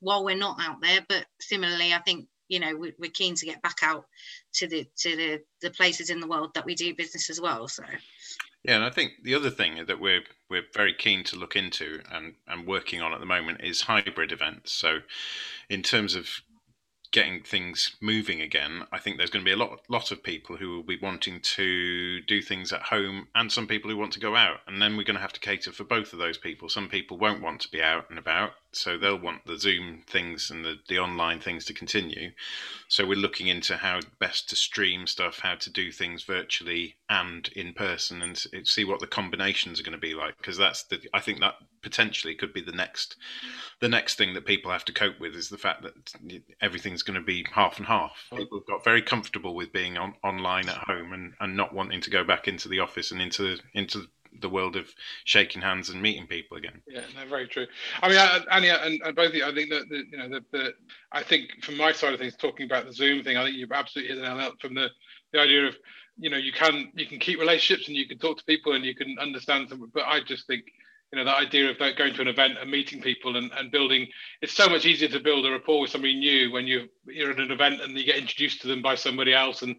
while 0.00 0.24
we're 0.24 0.36
not 0.36 0.60
out 0.60 0.80
there. 0.80 1.04
But 1.08 1.26
similarly, 1.40 1.92
I 1.92 1.98
think 1.98 2.26
you 2.50 2.58
know 2.60 2.76
we're 2.76 3.10
keen 3.10 3.34
to 3.36 3.46
get 3.46 3.62
back 3.62 3.78
out 3.82 4.04
to 4.54 4.66
the 4.66 4.86
to 4.98 5.16
the, 5.16 5.40
the 5.62 5.70
places 5.70 6.10
in 6.10 6.20
the 6.20 6.26
world 6.26 6.50
that 6.54 6.66
we 6.66 6.74
do 6.74 6.94
business 6.94 7.30
as 7.30 7.40
well. 7.40 7.66
So. 7.68 7.84
Yeah, 8.64 8.74
and 8.76 8.84
I 8.84 8.90
think 8.90 9.12
the 9.22 9.34
other 9.34 9.48
thing 9.48 9.86
that 9.86 10.00
we're 10.00 10.22
we're 10.50 10.66
very 10.74 10.92
keen 10.92 11.24
to 11.24 11.36
look 11.36 11.56
into 11.56 12.00
and, 12.12 12.34
and 12.46 12.66
working 12.66 13.00
on 13.00 13.14
at 13.14 13.20
the 13.20 13.26
moment 13.26 13.62
is 13.62 13.82
hybrid 13.82 14.32
events. 14.32 14.72
So, 14.72 14.98
in 15.70 15.82
terms 15.82 16.14
of 16.14 16.42
getting 17.12 17.42
things 17.42 17.96
moving 18.00 18.40
again, 18.40 18.84
I 18.92 18.98
think 18.98 19.16
there's 19.16 19.30
going 19.30 19.44
to 19.44 19.48
be 19.48 19.54
a 19.54 19.56
lot 19.56 19.80
lot 19.88 20.10
of 20.10 20.22
people 20.22 20.56
who 20.56 20.76
will 20.76 20.82
be 20.82 20.98
wanting 21.00 21.40
to 21.40 22.20
do 22.22 22.42
things 22.42 22.72
at 22.72 22.82
home 22.82 23.28
and 23.34 23.50
some 23.50 23.66
people 23.66 23.90
who 23.90 23.96
want 23.96 24.12
to 24.12 24.20
go 24.20 24.36
out. 24.36 24.58
And 24.66 24.82
then 24.82 24.96
we're 24.96 25.04
going 25.04 25.16
to 25.16 25.22
have 25.22 25.32
to 25.34 25.40
cater 25.40 25.72
for 25.72 25.84
both 25.84 26.12
of 26.12 26.18
those 26.18 26.36
people. 26.36 26.68
Some 26.68 26.88
people 26.88 27.16
won't 27.16 27.42
want 27.42 27.60
to 27.62 27.70
be 27.70 27.82
out 27.82 28.10
and 28.10 28.18
about, 28.18 28.52
so 28.72 28.96
they'll 28.96 29.18
want 29.18 29.46
the 29.46 29.58
Zoom 29.58 30.02
things 30.06 30.50
and 30.50 30.64
the, 30.64 30.76
the 30.88 30.98
online 30.98 31.40
things 31.40 31.64
to 31.66 31.74
continue. 31.74 32.30
So 32.88 33.06
we're 33.06 33.16
looking 33.16 33.48
into 33.48 33.76
how 33.76 34.00
best 34.18 34.48
to 34.50 34.56
stream 34.56 35.06
stuff, 35.06 35.40
how 35.40 35.56
to 35.56 35.70
do 35.70 35.90
things 35.90 36.22
virtually 36.22 36.96
and 37.08 37.48
in 37.56 37.72
person, 37.72 38.22
and 38.22 38.40
see 38.64 38.84
what 38.84 39.00
the 39.00 39.06
combinations 39.06 39.80
are 39.80 39.82
going 39.82 39.92
to 39.92 39.98
be 39.98 40.14
like. 40.14 40.36
Because 40.36 40.56
that's 40.56 40.84
the 40.84 41.00
I 41.12 41.20
think 41.20 41.40
that 41.40 41.54
potentially 41.82 42.34
could 42.34 42.52
be 42.52 42.60
the 42.60 42.72
next 42.72 43.16
the 43.80 43.88
next 43.88 44.16
thing 44.16 44.34
that 44.34 44.44
people 44.44 44.70
have 44.70 44.84
to 44.84 44.92
cope 44.92 45.18
with 45.18 45.34
is 45.34 45.48
the 45.48 45.58
fact 45.58 45.82
that 45.82 45.94
everything's 46.60 47.02
going 47.02 47.18
to 47.18 47.24
be 47.24 47.44
half 47.52 47.78
and 47.78 47.86
half. 47.86 48.26
Hmm. 48.30 48.38
People 48.38 48.58
have 48.58 48.66
got 48.66 48.84
very 48.84 49.02
comfortable 49.02 49.54
with 49.54 49.72
being 49.72 49.96
on, 49.96 50.14
online 50.22 50.68
at 50.68 50.76
home 50.76 51.12
and, 51.12 51.34
and 51.40 51.56
not 51.56 51.74
wanting 51.74 52.00
to 52.02 52.10
go 52.10 52.24
back 52.24 52.46
into 52.46 52.68
the 52.68 52.80
office 52.80 53.10
and 53.10 53.20
into 53.20 53.58
into 53.74 54.06
the 54.40 54.48
world 54.48 54.76
of 54.76 54.88
shaking 55.24 55.62
hands 55.62 55.88
and 55.88 56.00
meeting 56.00 56.26
people 56.26 56.56
again. 56.56 56.82
Yeah, 56.86 57.02
no, 57.16 57.28
very 57.28 57.48
true. 57.48 57.66
I 58.02 58.08
mean, 58.08 58.18
I, 58.18 58.40
Annie 58.52 58.68
and, 58.68 59.00
and 59.04 59.16
both 59.16 59.30
of 59.30 59.34
you, 59.34 59.44
I 59.44 59.54
think 59.54 59.70
that 59.70 59.86
you 59.90 60.16
know 60.16 60.40
the 60.52 60.74
I 61.12 61.22
think 61.22 61.62
from 61.62 61.76
my 61.76 61.92
side 61.92 62.12
of 62.12 62.20
things, 62.20 62.36
talking 62.36 62.66
about 62.66 62.86
the 62.86 62.92
Zoom 62.92 63.22
thing, 63.22 63.36
I 63.36 63.44
think 63.44 63.56
you've 63.56 63.72
absolutely 63.72 64.14
hit 64.14 64.22
the 64.22 64.34
nail 64.34 64.52
from 64.60 64.74
the 64.74 64.88
the 65.32 65.40
idea 65.40 65.66
of 65.66 65.76
you 66.18 66.30
know 66.30 66.36
you 66.36 66.52
can 66.52 66.92
you 66.94 67.06
can 67.06 67.18
keep 67.18 67.38
relationships 67.40 67.88
and 67.88 67.96
you 67.96 68.06
can 68.06 68.18
talk 68.18 68.38
to 68.38 68.44
people 68.44 68.72
and 68.72 68.84
you 68.84 68.94
can 68.94 69.16
understand 69.20 69.68
them, 69.68 69.90
but 69.92 70.04
I 70.06 70.20
just 70.20 70.46
think 70.46 70.64
you 71.12 71.18
know 71.18 71.24
that 71.24 71.38
idea 71.38 71.70
of 71.70 71.78
going 71.78 72.14
to 72.14 72.22
an 72.22 72.28
event 72.28 72.54
and 72.60 72.70
meeting 72.70 73.00
people 73.00 73.36
and, 73.36 73.50
and 73.56 73.72
building 73.72 74.06
it's 74.42 74.52
so 74.52 74.68
much 74.68 74.86
easier 74.86 75.08
to 75.08 75.20
build 75.20 75.44
a 75.44 75.50
rapport 75.50 75.80
with 75.80 75.90
somebody 75.90 76.14
new 76.14 76.52
when 76.52 76.66
you're 76.66 76.86
you're 77.06 77.32
at 77.32 77.40
an 77.40 77.50
event 77.50 77.80
and 77.80 77.96
you 77.96 78.04
get 78.04 78.16
introduced 78.16 78.60
to 78.62 78.68
them 78.68 78.80
by 78.82 78.94
somebody 78.94 79.34
else 79.34 79.62
and 79.62 79.74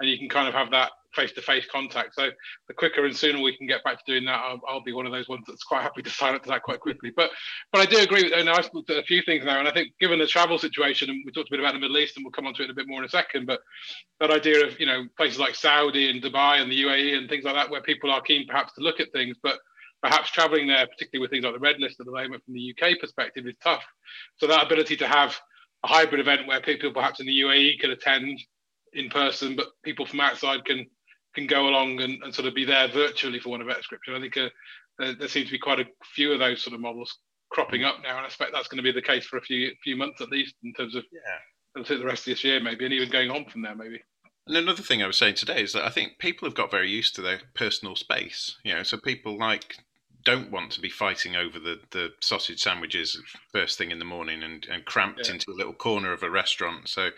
and 0.00 0.10
you 0.10 0.18
can 0.18 0.28
kind 0.28 0.48
of 0.48 0.54
have 0.54 0.70
that 0.70 0.90
face-to-face 1.14 1.66
contact. 1.70 2.14
So 2.14 2.30
the 2.68 2.74
quicker 2.74 3.04
and 3.04 3.16
sooner 3.16 3.40
we 3.40 3.56
can 3.56 3.66
get 3.66 3.82
back 3.84 3.98
to 3.98 4.12
doing 4.12 4.24
that, 4.26 4.40
I'll, 4.44 4.60
I'll, 4.68 4.82
be 4.82 4.92
one 4.92 5.06
of 5.06 5.12
those 5.12 5.28
ones 5.28 5.44
that's 5.46 5.62
quite 5.62 5.82
happy 5.82 6.02
to 6.02 6.10
sign 6.10 6.34
up 6.34 6.42
to 6.42 6.48
that 6.50 6.62
quite 6.62 6.80
quickly. 6.80 7.12
But 7.14 7.30
but 7.72 7.80
I 7.80 7.86
do 7.86 7.98
agree 7.98 8.24
with. 8.24 8.32
And 8.34 8.48
I've 8.50 8.68
looked 8.74 8.90
at 8.90 8.98
a 8.98 9.02
few 9.02 9.22
things 9.22 9.44
now, 9.44 9.58
and 9.58 9.68
I 9.68 9.72
think 9.72 9.92
given 10.00 10.18
the 10.18 10.26
travel 10.26 10.58
situation, 10.58 11.10
and 11.10 11.22
we 11.24 11.32
talked 11.32 11.48
a 11.48 11.52
bit 11.52 11.60
about 11.60 11.74
the 11.74 11.80
Middle 11.80 11.98
East, 11.98 12.16
and 12.16 12.24
we'll 12.24 12.32
come 12.32 12.46
on 12.46 12.54
to 12.54 12.64
it 12.64 12.70
a 12.70 12.74
bit 12.74 12.88
more 12.88 12.98
in 12.98 13.04
a 13.04 13.08
second. 13.08 13.46
But 13.46 13.60
that 14.20 14.30
idea 14.30 14.66
of 14.66 14.78
you 14.78 14.86
know 14.86 15.04
places 15.16 15.38
like 15.38 15.54
Saudi 15.54 16.10
and 16.10 16.22
Dubai 16.22 16.60
and 16.60 16.70
the 16.70 16.82
UAE 16.82 17.16
and 17.16 17.28
things 17.28 17.44
like 17.44 17.54
that, 17.54 17.70
where 17.70 17.82
people 17.82 18.10
are 18.10 18.20
keen 18.20 18.46
perhaps 18.46 18.74
to 18.74 18.82
look 18.82 19.00
at 19.00 19.12
things, 19.12 19.36
but 19.42 19.58
perhaps 20.02 20.30
traveling 20.30 20.66
there, 20.66 20.86
particularly 20.86 21.22
with 21.22 21.30
things 21.30 21.44
like 21.44 21.54
the 21.54 21.60
red 21.60 21.80
list 21.80 21.98
at 21.98 22.06
the 22.06 22.12
moment 22.12 22.44
from 22.44 22.54
the 22.54 22.74
UK 22.76 23.00
perspective, 23.00 23.46
is 23.46 23.54
tough. 23.62 23.84
So 24.36 24.46
that 24.46 24.66
ability 24.66 24.96
to 24.98 25.06
have 25.06 25.38
a 25.82 25.88
hybrid 25.88 26.20
event 26.20 26.46
where 26.46 26.60
people 26.60 26.92
perhaps 26.92 27.20
in 27.20 27.26
the 27.26 27.40
UAE 27.40 27.78
can 27.78 27.90
attend 27.90 28.38
in 28.92 29.08
person, 29.08 29.56
but 29.56 29.68
people 29.82 30.06
from 30.06 30.20
outside 30.20 30.64
can 30.64 30.86
can 31.34 31.46
go 31.46 31.68
along 31.68 32.00
and, 32.00 32.22
and 32.22 32.34
sort 32.34 32.48
of 32.48 32.54
be 32.54 32.64
there 32.64 32.88
virtually 32.88 33.40
for 33.40 33.50
one 33.50 33.60
of 33.60 33.68
description. 33.68 34.14
I 34.14 34.20
think 34.20 34.36
uh, 34.36 34.48
there, 34.98 35.14
there 35.14 35.28
seems 35.28 35.46
to 35.46 35.52
be 35.52 35.58
quite 35.58 35.80
a 35.80 35.86
few 36.14 36.32
of 36.32 36.38
those 36.38 36.62
sort 36.62 36.74
of 36.74 36.80
models 36.80 37.18
cropping 37.50 37.84
up 37.84 37.96
now, 38.02 38.16
and 38.16 38.20
I 38.20 38.26
expect 38.26 38.52
that's 38.52 38.68
going 38.68 38.78
to 38.78 38.82
be 38.82 38.92
the 38.92 39.02
case 39.02 39.26
for 39.26 39.36
a 39.36 39.42
few 39.42 39.70
few 39.82 39.96
months 39.96 40.20
at 40.20 40.30
least 40.30 40.54
in 40.64 40.72
terms 40.72 40.94
of 40.94 41.04
yeah. 41.12 41.82
the 41.82 42.04
rest 42.04 42.26
of 42.26 42.32
this 42.32 42.44
year 42.44 42.60
maybe, 42.60 42.84
and 42.84 42.94
even 42.94 43.10
going 43.10 43.30
on 43.30 43.44
from 43.46 43.62
there 43.62 43.74
maybe. 43.74 44.00
And 44.46 44.56
another 44.56 44.82
thing 44.82 45.02
I 45.02 45.06
was 45.06 45.16
saying 45.16 45.36
today 45.36 45.62
is 45.62 45.72
that 45.72 45.86
I 45.86 45.90
think 45.90 46.18
people 46.18 46.46
have 46.46 46.56
got 46.56 46.70
very 46.70 46.90
used 46.90 47.14
to 47.14 47.22
their 47.22 47.40
personal 47.54 47.96
space. 47.96 48.56
You 48.64 48.74
know, 48.74 48.82
so 48.82 48.98
people 48.98 49.38
like 49.38 49.78
don't 50.24 50.50
want 50.50 50.72
to 50.72 50.80
be 50.80 50.88
fighting 50.88 51.36
over 51.36 51.58
the, 51.58 51.78
the 51.90 52.12
sausage 52.20 52.60
sandwiches 52.60 53.20
first 53.52 53.76
thing 53.76 53.90
in 53.90 53.98
the 53.98 54.04
morning 54.04 54.42
and, 54.42 54.66
and 54.70 54.84
cramped 54.84 55.26
yeah. 55.26 55.34
into 55.34 55.50
a 55.50 55.54
little 55.54 55.72
corner 55.72 56.12
of 56.12 56.22
a 56.22 56.30
restaurant. 56.30 56.88
So, 56.88 57.10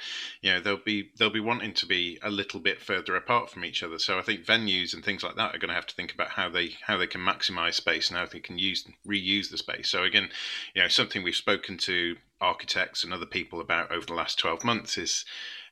you 0.43 0.53
know, 0.53 0.61
they'll 0.61 0.77
be 0.77 1.11
they'll 1.17 1.31
be 1.31 1.41
wanting 1.41 1.73
to 1.75 1.87
be 1.87 2.19
a 2.23 2.31
little 2.31 2.61
bit 2.61 2.83
further 2.83 3.17
apart 3.17 3.51
from 3.51 3.65
each 3.65 3.83
other. 3.83 3.99
So 3.99 4.19
I 4.19 4.23
think 4.23 4.45
venues 4.45 4.93
and 4.93 5.05
things 5.05 5.23
like 5.23 5.37
that 5.37 5.55
are 5.55 5.59
going 5.59 5.69
to 5.69 5.75
have 5.75 5.87
to 5.87 5.95
think 5.95 6.13
about 6.13 6.31
how 6.31 6.49
they 6.49 6.75
how 6.83 6.97
they 6.97 7.07
can 7.07 7.21
maximize 7.21 7.75
space 7.75 8.11
and 8.11 8.19
how 8.19 8.27
they 8.27 8.41
can 8.41 8.59
use 8.59 8.85
reuse 9.07 9.51
the 9.51 9.59
space. 9.59 9.89
So 9.89 10.03
again, 10.03 10.29
you 10.75 10.83
know, 10.83 10.89
something 10.89 11.23
we've 11.23 11.37
spoken 11.37 11.79
to 11.79 12.17
architects 12.41 13.03
and 13.03 13.15
other 13.15 13.27
people 13.27 13.61
about 13.61 13.91
over 13.91 14.05
the 14.05 14.15
last 14.15 14.39
12 14.39 14.63
months 14.63 14.99
is 14.99 15.25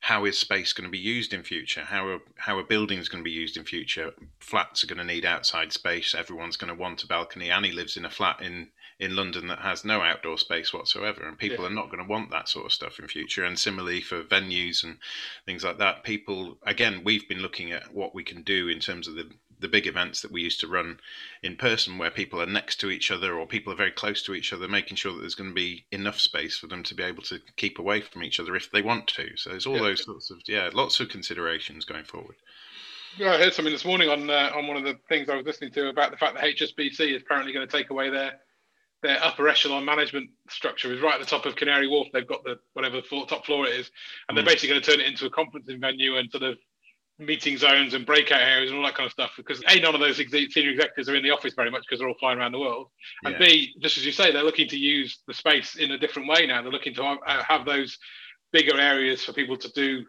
how 0.05 0.27
is 0.27 0.39
space 0.39 0.75
going 0.75 0.85
to 0.85 0.91
be 0.91 0.99
used 0.99 1.33
in 1.33 1.43
future? 1.43 1.81
How 1.81 2.07
are 2.07 2.19
how 2.37 2.59
are 2.59 2.63
buildings 2.63 3.09
going 3.09 3.25
to 3.25 3.31
be 3.31 3.31
used 3.31 3.57
in 3.57 3.65
future? 3.65 4.13
Flats 4.39 4.85
are 4.85 4.87
going 4.87 4.99
to 4.99 5.15
need 5.15 5.25
outside 5.25 5.73
space. 5.73 6.15
Everyone's 6.15 6.59
going 6.59 6.69
to 6.69 6.79
want 6.79 7.03
a 7.03 7.07
balcony. 7.07 7.51
Annie 7.51 7.73
lives 7.73 7.97
in 7.97 8.05
a 8.05 8.11
flat 8.11 8.43
in 8.43 8.69
in 8.99 9.17
London 9.17 9.47
that 9.47 9.61
has 9.61 9.83
no 9.83 10.03
outdoor 10.03 10.37
space 10.37 10.75
whatsoever, 10.75 11.27
and 11.27 11.39
people 11.39 11.65
yeah. 11.65 11.71
are 11.71 11.75
not 11.75 11.91
going 11.91 12.05
to 12.05 12.09
want 12.09 12.31
that 12.31 12.51
sort 12.51 12.67
of 12.67 12.73
stuff 12.73 12.99
in 12.99 13.09
future. 13.09 13.45
And 13.45 13.59
similarly 13.59 14.03
for 14.03 14.23
venues 14.23 14.85
and 14.85 14.99
things 15.47 15.65
like 15.65 15.79
that, 15.79 16.05
people 16.05 16.59
again, 16.67 17.01
we've 17.03 17.27
been 17.27 17.41
looking 17.41 17.73
at 17.73 17.95
what 17.95 18.15
we 18.15 18.25
can 18.25 18.43
do 18.43 18.69
in 18.69 18.81
terms 18.81 19.09
of 19.09 19.15
the 19.15 19.31
the 19.61 19.69
big 19.69 19.87
events 19.87 20.21
that 20.23 20.33
we 20.33 20.43
used 20.43 20.61
to 20.61 20.69
run 20.69 20.99
in 21.43 21.57
person 21.57 21.99
where 21.99 22.11
people 22.11 22.41
are 22.41 22.47
next 22.47 22.77
to 22.81 22.91
each 22.91 23.11
other 23.11 23.35
or 23.35 23.47
people 23.47 23.73
are 23.73 23.77
very 23.77 23.91
close 23.91 24.23
to 24.23 24.35
each 24.35 24.53
other 24.53 24.69
making 24.69 24.97
sure 24.97 25.13
that 25.13 25.21
there's 25.21 25.35
going 25.35 25.51
to 25.51 25.55
be 25.55 25.85
enough 25.91 26.19
space 26.19 26.59
for 26.59 26.67
them 26.67 26.83
to 26.83 26.95
be 26.95 27.03
able 27.03 27.23
to 27.23 27.41
keep 27.57 27.79
away 27.79 28.01
from 28.01 28.23
each 28.23 28.41
other 28.41 28.57
if 28.57 28.71
they 28.71 28.83
want 28.83 29.07
to 29.07 29.37
so 29.37 29.51
there's 29.51 29.67
all 29.67 29.77
yeah. 29.77 29.83
those 29.83 30.05
sorts 30.05 30.31
of 30.31 30.39
yeah 30.47 30.71
lots 30.73 31.01
of 31.01 31.09
considerations 31.09 31.85
going 31.85 32.05
forward 32.05 32.37
yeah, 33.17 33.35
I 33.35 33.39
heard 33.39 33.55
something 33.55 33.73
this 33.73 33.85
morning 33.85 34.09
on 34.09 34.29
uh, 34.29 34.51
on 34.57 34.67
one 34.67 34.77
of 34.77 34.83
the 34.83 34.99
things 35.09 35.29
I 35.29 35.37
was 35.37 35.47
listening 35.47 35.71
to 35.73 35.89
about 35.89 36.11
the 36.11 36.17
fact 36.17 36.35
that 36.35 36.43
HSBC 36.43 37.15
is 37.15 37.23
apparently 37.23 37.53
going 37.53 37.65
to 37.65 37.73
take 37.73 37.91
away 37.91 38.11
their 38.11 38.41
their 39.05 39.23
upper 39.23 39.47
echelon 39.49 39.85
management 39.85 40.31
structure 40.49 40.93
is 40.93 41.01
right 41.01 41.15
at 41.15 41.21
the 41.21 41.27
top 41.27 41.47
of 41.47 41.55
Canary 41.55 41.87
Wharf. 41.87 42.09
They've 42.13 42.27
got 42.27 42.43
the 42.43 42.59
whatever 42.73 43.03
floor, 43.03 43.27
top 43.27 43.45
floor 43.45 43.67
it 43.67 43.75
is, 43.75 43.91
and 44.29 44.37
they're 44.37 44.45
basically 44.45 44.71
going 44.71 44.81
to 44.81 44.91
turn 44.91 45.01
it 45.01 45.07
into 45.07 45.27
a 45.27 45.31
conferencing 45.31 45.79
venue 45.79 46.17
and 46.17 46.31
sort 46.31 46.43
of 46.43 46.57
meeting 47.19 47.57
zones 47.57 47.95
and 47.95 48.05
breakout 48.05 48.41
areas 48.41 48.71
and 48.71 48.79
all 48.79 48.85
that 48.85 48.97
kind 48.97 49.07
of 49.07 49.13
stuff 49.13 49.33
because 49.37 49.63
a 49.69 49.81
none 49.81 49.95
of 49.95 50.01
those 50.01 50.17
senior 50.17 50.71
executives 50.71 51.09
are 51.09 51.15
in 51.15 51.23
the 51.23 51.31
office 51.31 51.55
very 51.55 51.71
much 51.71 51.83
because 51.83 52.01
they're 52.01 52.09
all 52.09 52.19
flying 52.19 52.39
around 52.39 52.53
the 52.53 52.59
world. 52.59 52.89
And 53.25 53.39
b 53.39 53.75
just 53.81 53.97
as 53.99 54.05
you 54.05 54.13
say 54.13 54.33
they're 54.33 54.43
looking 54.43 54.69
to 54.69 54.77
use 54.77 55.21
the 55.27 55.35
space 55.35 55.77
in 55.77 55.93
a 55.93 55.99
different 55.99 56.29
way 56.29 56.47
now. 56.47 56.63
They're 56.63 56.73
looking 56.73 56.95
to 56.95 57.05
uh, 57.05 57.43
have 57.43 57.65
those 57.65 57.99
bigger 58.53 58.79
areas 58.79 59.25
for 59.25 59.33
people 59.33 59.57
to 59.57 59.69
do 59.73 60.05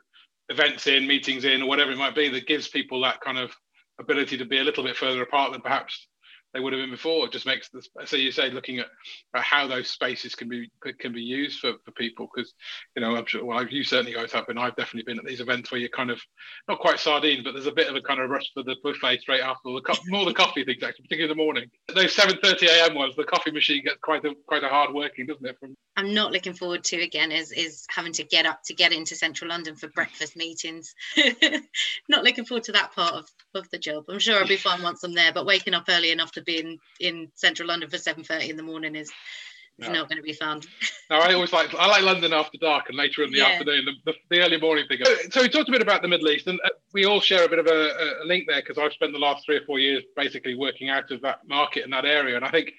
events 0.49 0.87
in 0.87 1.07
meetings 1.07 1.45
in 1.45 1.61
or 1.61 1.67
whatever 1.67 1.91
it 1.91 1.97
might 1.97 2.15
be 2.15 2.29
that 2.29 2.47
gives 2.47 2.67
people 2.67 3.01
that 3.01 3.21
kind 3.21 3.37
of 3.37 3.51
ability 3.99 4.37
to 4.37 4.45
be 4.45 4.59
a 4.59 4.63
little 4.63 4.83
bit 4.83 4.95
further 4.95 5.21
apart 5.21 5.51
than 5.51 5.61
perhaps 5.61 6.07
they 6.55 6.61
would 6.61 6.71
have 6.71 6.81
been 6.81 6.89
before. 6.89 7.25
It 7.25 7.33
just 7.33 7.45
makes 7.45 7.67
this. 7.67 7.89
So 8.05 8.15
you 8.15 8.31
say 8.31 8.49
looking 8.49 8.79
at, 8.79 8.85
at 9.35 9.43
how 9.43 9.67
those 9.67 9.89
spaces 9.89 10.35
can 10.35 10.47
be 10.47 10.71
can 10.99 11.11
be 11.11 11.21
used 11.21 11.59
for, 11.59 11.73
for 11.83 11.91
people 11.91 12.29
because 12.33 12.53
you 12.95 13.01
know 13.01 13.13
I'm 13.17 13.25
sure 13.25 13.43
well 13.43 13.67
you 13.67 13.83
certainly 13.83 14.13
guys 14.13 14.31
have 14.31 14.47
been. 14.47 14.57
I've 14.57 14.75
definitely 14.77 15.03
been 15.03 15.19
at 15.19 15.25
these 15.25 15.41
events 15.41 15.69
where 15.69 15.81
you're 15.81 15.89
kind 15.89 16.09
of 16.09 16.21
not 16.69 16.79
quite 16.79 16.99
sardine, 16.99 17.43
but 17.43 17.51
there's 17.51 17.67
a 17.67 17.73
bit 17.73 17.89
of 17.89 17.95
a 17.97 18.01
kind 18.01 18.21
of 18.21 18.29
rush 18.29 18.49
for 18.53 18.63
the 18.63 18.77
buffet 18.81 19.19
straight 19.19 19.41
after 19.41 19.73
the 19.73 19.81
co- 19.81 20.01
more 20.07 20.23
the 20.23 20.33
coffee 20.33 20.63
things 20.63 20.81
actually, 20.81 21.03
particularly 21.03 21.31
in 21.31 21.37
the 21.37 21.43
morning. 21.43 21.69
Those 21.93 22.15
7:30 22.15 22.67
a.m. 22.67 22.95
ones, 22.95 23.15
the 23.17 23.25
coffee 23.25 23.51
machine 23.51 23.83
gets 23.83 23.97
quite 24.01 24.23
a 24.23 24.33
quite 24.47 24.63
a 24.63 24.69
hard 24.69 24.93
working, 24.93 25.25
doesn't 25.25 25.45
it? 25.45 25.57
From 25.59 25.75
I'm 25.97 26.13
not 26.13 26.31
looking 26.31 26.53
forward 26.53 26.85
to 26.85 27.01
again 27.01 27.33
is 27.33 27.51
is 27.51 27.85
having 27.89 28.13
to 28.13 28.23
get 28.23 28.45
up 28.45 28.61
to 28.65 28.73
get 28.73 28.93
into 28.93 29.15
central 29.15 29.49
London 29.49 29.75
for 29.75 29.89
breakfast 29.89 30.37
meetings. 30.37 30.95
not 32.07 32.23
looking 32.23 32.45
forward 32.45 32.63
to 32.63 32.71
that 32.73 32.93
part 32.93 33.13
of, 33.13 33.29
of 33.55 33.69
the 33.71 33.77
job. 33.77 34.05
I'm 34.07 34.19
sure 34.19 34.39
I'll 34.39 34.47
be 34.47 34.55
fine 34.55 34.81
once 34.81 35.03
I'm 35.03 35.13
there, 35.13 35.33
but 35.33 35.45
waking 35.45 35.73
up 35.73 35.85
early 35.89 36.11
enough 36.11 36.31
to 36.33 36.44
be 36.45 36.79
in 36.99 37.31
central 37.35 37.67
London 37.67 37.89
for 37.89 37.97
seven 37.97 38.23
thirty 38.23 38.49
in 38.49 38.57
the 38.57 38.63
morning 38.63 38.95
is 38.95 39.11
no. 39.77 39.91
not 39.91 40.09
going 40.09 40.17
to 40.17 40.23
be 40.23 40.33
fun. 40.33 40.61
no, 41.09 41.17
I 41.17 41.33
always 41.33 41.51
like 41.51 41.73
I 41.75 41.87
like 41.87 42.03
London 42.03 42.31
after 42.33 42.57
dark 42.57 42.85
and 42.87 42.97
later 42.97 43.23
in 43.23 43.31
the 43.31 43.39
yeah. 43.39 43.47
afternoon, 43.47 43.85
the, 43.85 44.11
the, 44.11 44.17
the, 44.29 44.41
early 44.41 44.59
morning 44.59 44.85
thing. 44.87 44.99
So 45.31 45.41
we 45.41 45.49
talked 45.49 45.67
a 45.67 45.71
bit 45.71 45.81
about 45.81 46.01
the 46.01 46.07
Middle 46.07 46.29
East, 46.29 46.47
and 46.47 46.59
uh, 46.63 46.69
we 46.93 47.05
all 47.05 47.19
share 47.19 47.45
a 47.45 47.49
bit 47.49 47.59
of 47.59 47.67
a, 47.67 48.23
a 48.23 48.25
link 48.25 48.45
there 48.47 48.61
because 48.61 48.77
I've 48.77 48.93
spent 48.93 49.11
the 49.11 49.19
last 49.19 49.45
three 49.45 49.57
or 49.57 49.65
four 49.65 49.79
years 49.79 50.03
basically 50.15 50.55
working 50.55 50.89
out 50.89 51.11
of 51.11 51.21
that 51.21 51.39
market 51.47 51.83
and 51.83 51.91
that 51.93 52.05
area. 52.05 52.37
And 52.37 52.45
I 52.45 52.51
think, 52.51 52.71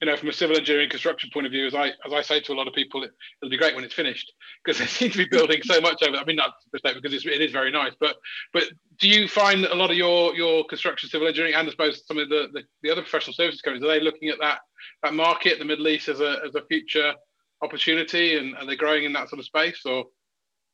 you 0.00 0.06
know, 0.06 0.16
from 0.16 0.28
a 0.28 0.32
civil 0.32 0.56
engineering 0.56 0.90
construction 0.90 1.30
point 1.32 1.46
of 1.46 1.52
view, 1.52 1.66
as 1.66 1.74
I 1.74 1.88
as 2.06 2.12
I 2.12 2.22
say 2.22 2.40
to 2.40 2.52
a 2.52 2.54
lot 2.54 2.68
of 2.68 2.74
people, 2.74 3.02
it, 3.02 3.10
will 3.42 3.50
be 3.50 3.58
great 3.58 3.74
when 3.74 3.84
it's 3.84 3.94
finished 3.94 4.32
because 4.64 4.78
they 4.80 4.86
seem 4.86 5.10
to 5.10 5.18
be 5.18 5.26
building 5.28 5.60
so 5.64 5.80
much 5.80 6.02
over. 6.02 6.16
I 6.16 6.24
mean, 6.24 6.36
not 6.36 6.52
because 6.72 7.12
it's, 7.12 7.26
it 7.26 7.40
is 7.40 7.52
very 7.52 7.72
nice, 7.72 7.92
but 7.98 8.16
but 8.52 8.64
do 9.00 9.08
you 9.08 9.26
find 9.26 9.64
that 9.64 9.72
a 9.72 9.74
lot 9.74 9.90
of 9.90 9.96
your 9.96 10.34
your 10.34 10.64
construction 10.66 11.08
civil 11.08 11.26
engineering 11.26 11.54
and 11.54 11.66
I 11.66 11.70
suppose 11.70 12.06
some 12.06 12.18
of 12.18 12.28
the, 12.28 12.48
the, 12.52 12.62
the 12.82 12.90
other 12.90 13.02
professional 13.02 13.34
services 13.34 13.60
companies 13.60 13.84
are 13.84 13.88
they 13.88 14.00
looking 14.00 14.28
at 14.28 14.38
that 14.40 14.60
that 15.02 15.14
market, 15.14 15.58
the 15.58 15.64
Middle 15.64 15.88
East, 15.88 16.08
as 16.08 16.20
a 16.20 16.38
as 16.46 16.54
a 16.54 16.64
future 16.66 17.12
opportunity, 17.62 18.36
and 18.36 18.56
are 18.56 18.66
they 18.66 18.76
growing 18.76 19.04
in 19.04 19.12
that 19.14 19.28
sort 19.28 19.40
of 19.40 19.46
space 19.46 19.82
or? 19.84 20.04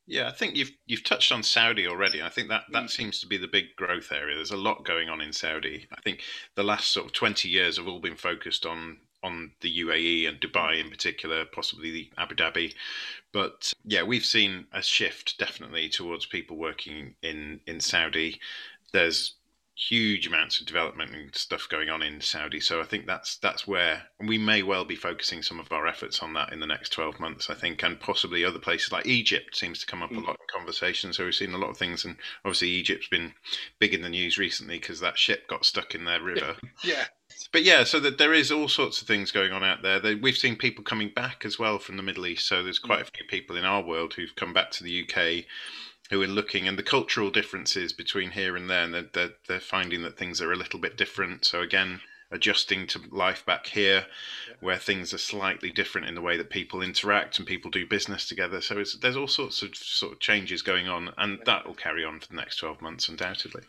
Yeah, 0.06 0.28
I 0.28 0.32
think 0.32 0.56
you've 0.56 0.72
you've 0.86 1.04
touched 1.04 1.30
on 1.30 1.42
Saudi 1.42 1.86
already. 1.86 2.20
I 2.20 2.30
think 2.30 2.48
that 2.48 2.62
that 2.72 2.84
mm. 2.84 2.90
seems 2.90 3.20
to 3.20 3.28
be 3.28 3.36
the 3.36 3.46
big 3.46 3.76
growth 3.76 4.10
area. 4.10 4.34
There's 4.34 4.50
a 4.50 4.56
lot 4.56 4.84
going 4.84 5.08
on 5.08 5.20
in 5.20 5.32
Saudi. 5.32 5.86
I 5.92 6.00
think 6.00 6.22
the 6.56 6.64
last 6.64 6.92
sort 6.92 7.06
of 7.06 7.12
20 7.12 7.48
years 7.48 7.76
have 7.76 7.86
all 7.86 8.00
been 8.00 8.16
focused 8.16 8.66
on 8.66 8.98
on 9.22 9.52
the 9.60 9.80
UAE 9.80 10.28
and 10.28 10.40
Dubai 10.40 10.80
in 10.80 10.90
particular, 10.90 11.44
possibly 11.44 11.90
the 11.90 12.10
Abu 12.18 12.34
Dhabi. 12.34 12.74
But 13.32 13.72
yeah, 13.84 14.02
we've 14.02 14.24
seen 14.24 14.66
a 14.72 14.82
shift 14.82 15.38
definitely 15.38 15.88
towards 15.88 16.26
people 16.26 16.56
working 16.56 17.14
in 17.22 17.60
in 17.66 17.80
Saudi. 17.80 18.40
There's 18.92 19.36
huge 19.80 20.26
amounts 20.26 20.60
of 20.60 20.66
development 20.66 21.14
and 21.14 21.34
stuff 21.34 21.66
going 21.68 21.88
on 21.88 22.02
in 22.02 22.20
Saudi. 22.20 22.60
So 22.60 22.80
I 22.80 22.84
think 22.84 23.06
that's 23.06 23.36
that's 23.38 23.66
where 23.66 24.02
we 24.20 24.36
may 24.36 24.62
well 24.62 24.84
be 24.84 24.94
focusing 24.94 25.42
some 25.42 25.58
of 25.58 25.72
our 25.72 25.86
efforts 25.86 26.20
on 26.20 26.34
that 26.34 26.52
in 26.52 26.60
the 26.60 26.66
next 26.66 26.90
12 26.90 27.18
months, 27.18 27.48
I 27.48 27.54
think, 27.54 27.82
and 27.82 27.98
possibly 27.98 28.44
other 28.44 28.58
places 28.58 28.92
like 28.92 29.06
Egypt 29.06 29.56
seems 29.56 29.80
to 29.80 29.86
come 29.86 30.02
up 30.02 30.10
mm. 30.10 30.18
a 30.18 30.20
lot 30.20 30.38
in 30.38 30.58
conversation. 30.58 31.12
So 31.12 31.24
we've 31.24 31.34
seen 31.34 31.54
a 31.54 31.58
lot 31.58 31.70
of 31.70 31.78
things, 31.78 32.04
and 32.04 32.16
obviously 32.44 32.68
Egypt's 32.68 33.08
been 33.08 33.32
big 33.78 33.94
in 33.94 34.02
the 34.02 34.10
news 34.10 34.36
recently 34.36 34.78
because 34.78 35.00
that 35.00 35.18
ship 35.18 35.48
got 35.48 35.64
stuck 35.64 35.94
in 35.94 36.04
their 36.04 36.22
river. 36.22 36.56
yeah. 36.84 37.06
But 37.52 37.62
yeah, 37.62 37.84
so 37.84 38.00
that 38.00 38.18
there 38.18 38.34
is 38.34 38.52
all 38.52 38.68
sorts 38.68 39.00
of 39.00 39.08
things 39.08 39.32
going 39.32 39.52
on 39.52 39.64
out 39.64 39.82
there. 39.82 40.00
We've 40.20 40.36
seen 40.36 40.56
people 40.56 40.84
coming 40.84 41.10
back 41.14 41.44
as 41.46 41.58
well 41.58 41.78
from 41.78 41.96
the 41.96 42.02
Middle 42.02 42.26
East. 42.26 42.46
So 42.46 42.62
there's 42.62 42.78
quite 42.78 42.98
mm. 42.98 43.08
a 43.08 43.10
few 43.16 43.26
people 43.28 43.56
in 43.56 43.64
our 43.64 43.82
world 43.82 44.12
who've 44.12 44.36
come 44.36 44.52
back 44.52 44.70
to 44.72 44.84
the 44.84 45.04
UK 45.04 45.46
who 46.10 46.20
are 46.20 46.26
looking 46.26 46.68
and 46.68 46.76
the 46.76 46.82
cultural 46.82 47.30
differences 47.30 47.92
between 47.92 48.32
here 48.32 48.56
and 48.56 48.68
there 48.68 48.84
and 48.84 48.92
they're, 48.92 49.06
they're, 49.12 49.30
they're, 49.46 49.60
finding 49.60 50.02
that 50.02 50.18
things 50.18 50.40
are 50.40 50.52
a 50.52 50.56
little 50.56 50.80
bit 50.80 50.96
different. 50.96 51.44
So 51.44 51.60
again 51.60 52.00
adjusting 52.32 52.86
to 52.86 53.00
life 53.10 53.44
back 53.44 53.66
here 53.66 54.06
where 54.60 54.76
things 54.76 55.12
are 55.12 55.18
slightly 55.18 55.70
different 55.70 56.06
in 56.06 56.14
the 56.14 56.20
way 56.20 56.36
that 56.36 56.50
people 56.50 56.82
interact 56.82 57.38
and 57.38 57.46
people 57.46 57.70
do 57.70 57.86
business 57.86 58.28
together. 58.28 58.60
So 58.60 58.82
there's 59.00 59.16
all 59.16 59.26
sorts 59.26 59.62
of 59.62 59.74
sort 59.74 60.12
of 60.12 60.20
changes 60.20 60.62
going 60.62 60.88
on 60.88 61.12
and 61.16 61.38
that 61.46 61.66
will 61.66 61.74
carry 61.74 62.04
on 62.04 62.20
for 62.20 62.28
the 62.28 62.36
next 62.36 62.56
12 62.56 62.82
months 62.82 63.08
undoubtedly. 63.08 63.62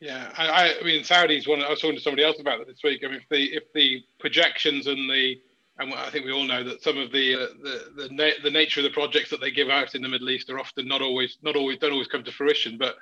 Yeah 0.00 0.32
I, 0.36 0.76
I 0.80 0.84
mean 0.84 1.04
saudi's 1.04 1.46
one 1.46 1.62
i 1.62 1.68
was 1.68 1.80
talking 1.80 1.96
to 1.96 2.02
somebody 2.02 2.24
else 2.24 2.40
about 2.40 2.60
it 2.60 2.68
this 2.68 2.80
week. 2.82 3.02
I 3.04 3.08
mean 3.08 3.20
if 3.20 3.28
the 3.28 3.54
if 3.54 3.72
the 3.74 4.02
projections 4.18 4.86
and 4.86 5.10
the 5.10 5.40
and 5.80 5.94
I 5.94 6.10
think 6.10 6.26
we 6.26 6.32
all 6.32 6.44
know 6.44 6.62
that 6.62 6.82
some 6.82 6.98
of 6.98 7.10
the 7.10 7.34
uh, 7.34 7.46
the 7.62 7.92
the, 7.96 8.08
na- 8.10 8.42
the, 8.42 8.50
nature 8.50 8.80
of 8.80 8.84
the 8.84 8.90
projects 8.90 9.30
that 9.30 9.40
they 9.40 9.50
give 9.50 9.68
out 9.68 9.94
in 9.94 10.02
the 10.02 10.08
Middle 10.08 10.30
East 10.30 10.50
are 10.50 10.58
often 10.58 10.86
not 10.86 11.02
always 11.02 11.38
not 11.42 11.56
always 11.56 11.78
don't 11.78 11.92
always 11.92 12.08
come 12.08 12.22
to 12.24 12.32
fruition. 12.32 12.76
But 12.78 12.96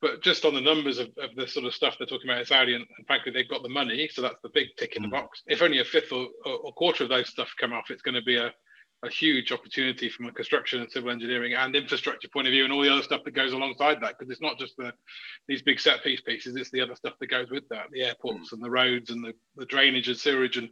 but 0.00 0.22
just 0.22 0.44
on 0.44 0.54
the 0.54 0.60
numbers 0.60 0.98
of, 0.98 1.08
of 1.18 1.34
the 1.36 1.46
sort 1.46 1.64
of 1.64 1.74
stuff 1.74 1.96
they're 1.96 2.06
talking 2.06 2.28
about 2.28 2.40
in 2.40 2.46
Saudi, 2.46 2.74
and, 2.74 2.84
and 2.98 3.06
frankly 3.06 3.32
they've 3.32 3.48
got 3.48 3.62
the 3.62 3.68
money, 3.68 4.08
so 4.12 4.20
that's 4.20 4.40
the 4.42 4.50
big 4.52 4.68
tick 4.76 4.96
in 4.96 5.02
the 5.02 5.08
mm. 5.08 5.12
box. 5.12 5.42
If 5.46 5.62
only 5.62 5.78
a 5.78 5.84
fifth 5.84 6.12
or, 6.12 6.26
or, 6.44 6.52
or 6.58 6.72
quarter 6.72 7.04
of 7.04 7.10
those 7.10 7.28
stuff 7.28 7.48
come 7.58 7.72
off, 7.72 7.90
it's 7.90 8.02
going 8.02 8.16
to 8.16 8.22
be 8.22 8.36
a 8.36 8.52
a 9.04 9.10
huge 9.10 9.52
opportunity 9.52 10.08
from 10.08 10.26
a 10.26 10.32
construction 10.32 10.80
and 10.80 10.90
civil 10.90 11.10
engineering 11.10 11.54
and 11.54 11.76
infrastructure 11.76 12.28
point 12.28 12.46
of 12.46 12.52
view 12.52 12.64
and 12.64 12.72
all 12.72 12.80
the 12.80 12.90
other 12.90 13.02
stuff 13.02 13.20
that 13.24 13.34
goes 13.34 13.52
alongside 13.52 14.00
that 14.00 14.14
because 14.18 14.30
it's 14.30 14.40
not 14.40 14.58
just 14.58 14.74
the 14.78 14.92
these 15.46 15.62
big 15.62 15.78
set 15.78 16.02
piece 16.02 16.22
pieces 16.22 16.56
it's 16.56 16.70
the 16.70 16.80
other 16.80 16.94
stuff 16.94 17.12
that 17.20 17.26
goes 17.26 17.50
with 17.50 17.68
that 17.68 17.86
the 17.92 18.02
airports 18.02 18.52
and 18.52 18.62
the 18.62 18.70
roads 18.70 19.10
and 19.10 19.22
the, 19.22 19.34
the 19.56 19.66
drainage 19.66 20.08
and 20.08 20.16
sewerage 20.16 20.56
and 20.56 20.70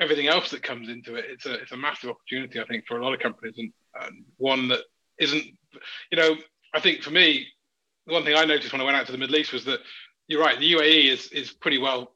everything 0.00 0.28
else 0.28 0.50
that 0.50 0.62
comes 0.62 0.88
into 0.88 1.14
it 1.14 1.24
it's 1.28 1.46
a 1.46 1.54
it's 1.54 1.72
a 1.72 1.76
massive 1.76 2.10
opportunity 2.10 2.60
i 2.60 2.64
think 2.64 2.84
for 2.86 2.98
a 2.98 3.04
lot 3.04 3.12
of 3.12 3.20
companies 3.20 3.54
and, 3.58 3.72
and 4.02 4.24
one 4.38 4.68
that 4.68 4.80
isn't 5.18 5.44
you 6.10 6.16
know 6.16 6.36
i 6.74 6.80
think 6.80 7.02
for 7.02 7.10
me 7.10 7.46
the 8.06 8.12
one 8.12 8.24
thing 8.24 8.36
i 8.36 8.44
noticed 8.44 8.72
when 8.72 8.80
i 8.80 8.84
went 8.84 8.96
out 8.96 9.06
to 9.06 9.12
the 9.12 9.18
middle 9.18 9.36
east 9.36 9.52
was 9.52 9.64
that 9.64 9.80
you're 10.28 10.40
right 10.40 10.58
the 10.58 10.72
uae 10.72 11.06
is 11.12 11.26
is 11.28 11.52
pretty 11.52 11.78
well 11.78 12.14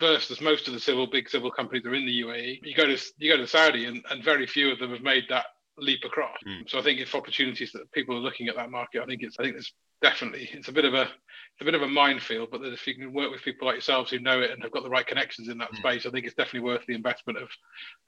versed 0.00 0.30
as 0.30 0.40
most 0.40 0.66
of 0.66 0.74
the 0.74 0.80
civil 0.80 1.06
big 1.06 1.28
civil 1.28 1.50
companies 1.50 1.84
are 1.84 1.94
in 1.94 2.06
the 2.06 2.22
UAE. 2.22 2.60
You 2.64 2.74
go 2.74 2.86
to 2.86 2.98
you 3.18 3.30
go 3.30 3.36
to 3.36 3.46
Saudi, 3.46 3.84
and, 3.84 4.04
and 4.10 4.24
very 4.24 4.46
few 4.46 4.72
of 4.72 4.78
them 4.78 4.90
have 4.90 5.02
made 5.02 5.24
that 5.28 5.44
leap 5.80 6.04
across. 6.04 6.36
Mm. 6.46 6.68
So 6.68 6.78
I 6.78 6.82
think 6.82 7.00
if 7.00 7.14
opportunities 7.14 7.72
that 7.72 7.90
people 7.92 8.16
are 8.16 8.20
looking 8.20 8.48
at 8.48 8.56
that 8.56 8.70
market, 8.70 9.02
I 9.02 9.06
think 9.06 9.22
it's 9.22 9.36
I 9.38 9.44
think 9.44 9.56
it's 9.56 9.72
definitely 10.02 10.48
it's 10.52 10.68
a 10.68 10.72
bit 10.72 10.84
of 10.84 10.94
a 10.94 11.02
it's 11.02 11.62
a 11.62 11.64
bit 11.64 11.74
of 11.74 11.82
a 11.82 11.88
minefield. 11.88 12.50
But 12.50 12.62
if 12.64 12.86
you 12.86 12.94
can 12.94 13.12
work 13.12 13.30
with 13.30 13.42
people 13.42 13.66
like 13.66 13.76
yourselves 13.76 14.10
who 14.10 14.18
know 14.18 14.40
it 14.40 14.50
and 14.50 14.62
have 14.62 14.72
got 14.72 14.82
the 14.82 14.90
right 14.90 15.06
connections 15.06 15.48
in 15.48 15.58
that 15.58 15.72
mm. 15.72 15.78
space, 15.78 16.06
I 16.06 16.10
think 16.10 16.26
it's 16.26 16.34
definitely 16.34 16.68
worth 16.68 16.86
the 16.86 16.94
investment 16.94 17.38
of 17.38 17.48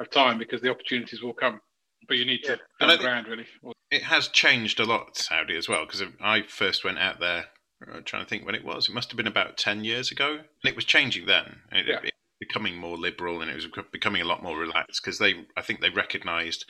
of 0.00 0.10
time 0.10 0.38
because 0.38 0.60
the 0.60 0.70
opportunities 0.70 1.22
will 1.22 1.34
come. 1.34 1.60
But 2.08 2.16
you 2.16 2.24
need 2.24 2.40
yeah. 2.44 2.56
to 2.80 2.92
on 2.92 2.98
ground 2.98 3.28
really. 3.28 3.46
It 3.90 4.02
has 4.02 4.28
changed 4.28 4.80
a 4.80 4.84
lot, 4.84 5.16
Saudi 5.16 5.56
as 5.56 5.68
well, 5.68 5.84
because 5.84 6.02
I 6.20 6.42
first 6.48 6.82
went 6.82 6.98
out 6.98 7.20
there 7.20 7.46
I'm 7.92 8.04
trying 8.04 8.24
to 8.24 8.28
think 8.28 8.44
when 8.44 8.54
it 8.54 8.64
was. 8.64 8.88
It 8.88 8.94
must 8.94 9.10
have 9.10 9.16
been 9.16 9.26
about 9.26 9.56
10 9.56 9.84
years 9.84 10.10
ago. 10.10 10.32
And 10.32 10.44
it 10.64 10.76
was 10.76 10.84
changing 10.84 11.26
then. 11.26 11.56
It, 11.72 11.86
yeah. 11.88 12.10
Becoming 12.42 12.76
more 12.76 12.98
liberal 12.98 13.40
and 13.40 13.48
it 13.48 13.54
was 13.54 13.68
becoming 13.92 14.20
a 14.20 14.24
lot 14.24 14.42
more 14.42 14.58
relaxed 14.58 15.00
because 15.00 15.18
they 15.18 15.32
I 15.56 15.62
think 15.62 15.80
they 15.80 15.90
recognized 15.90 16.64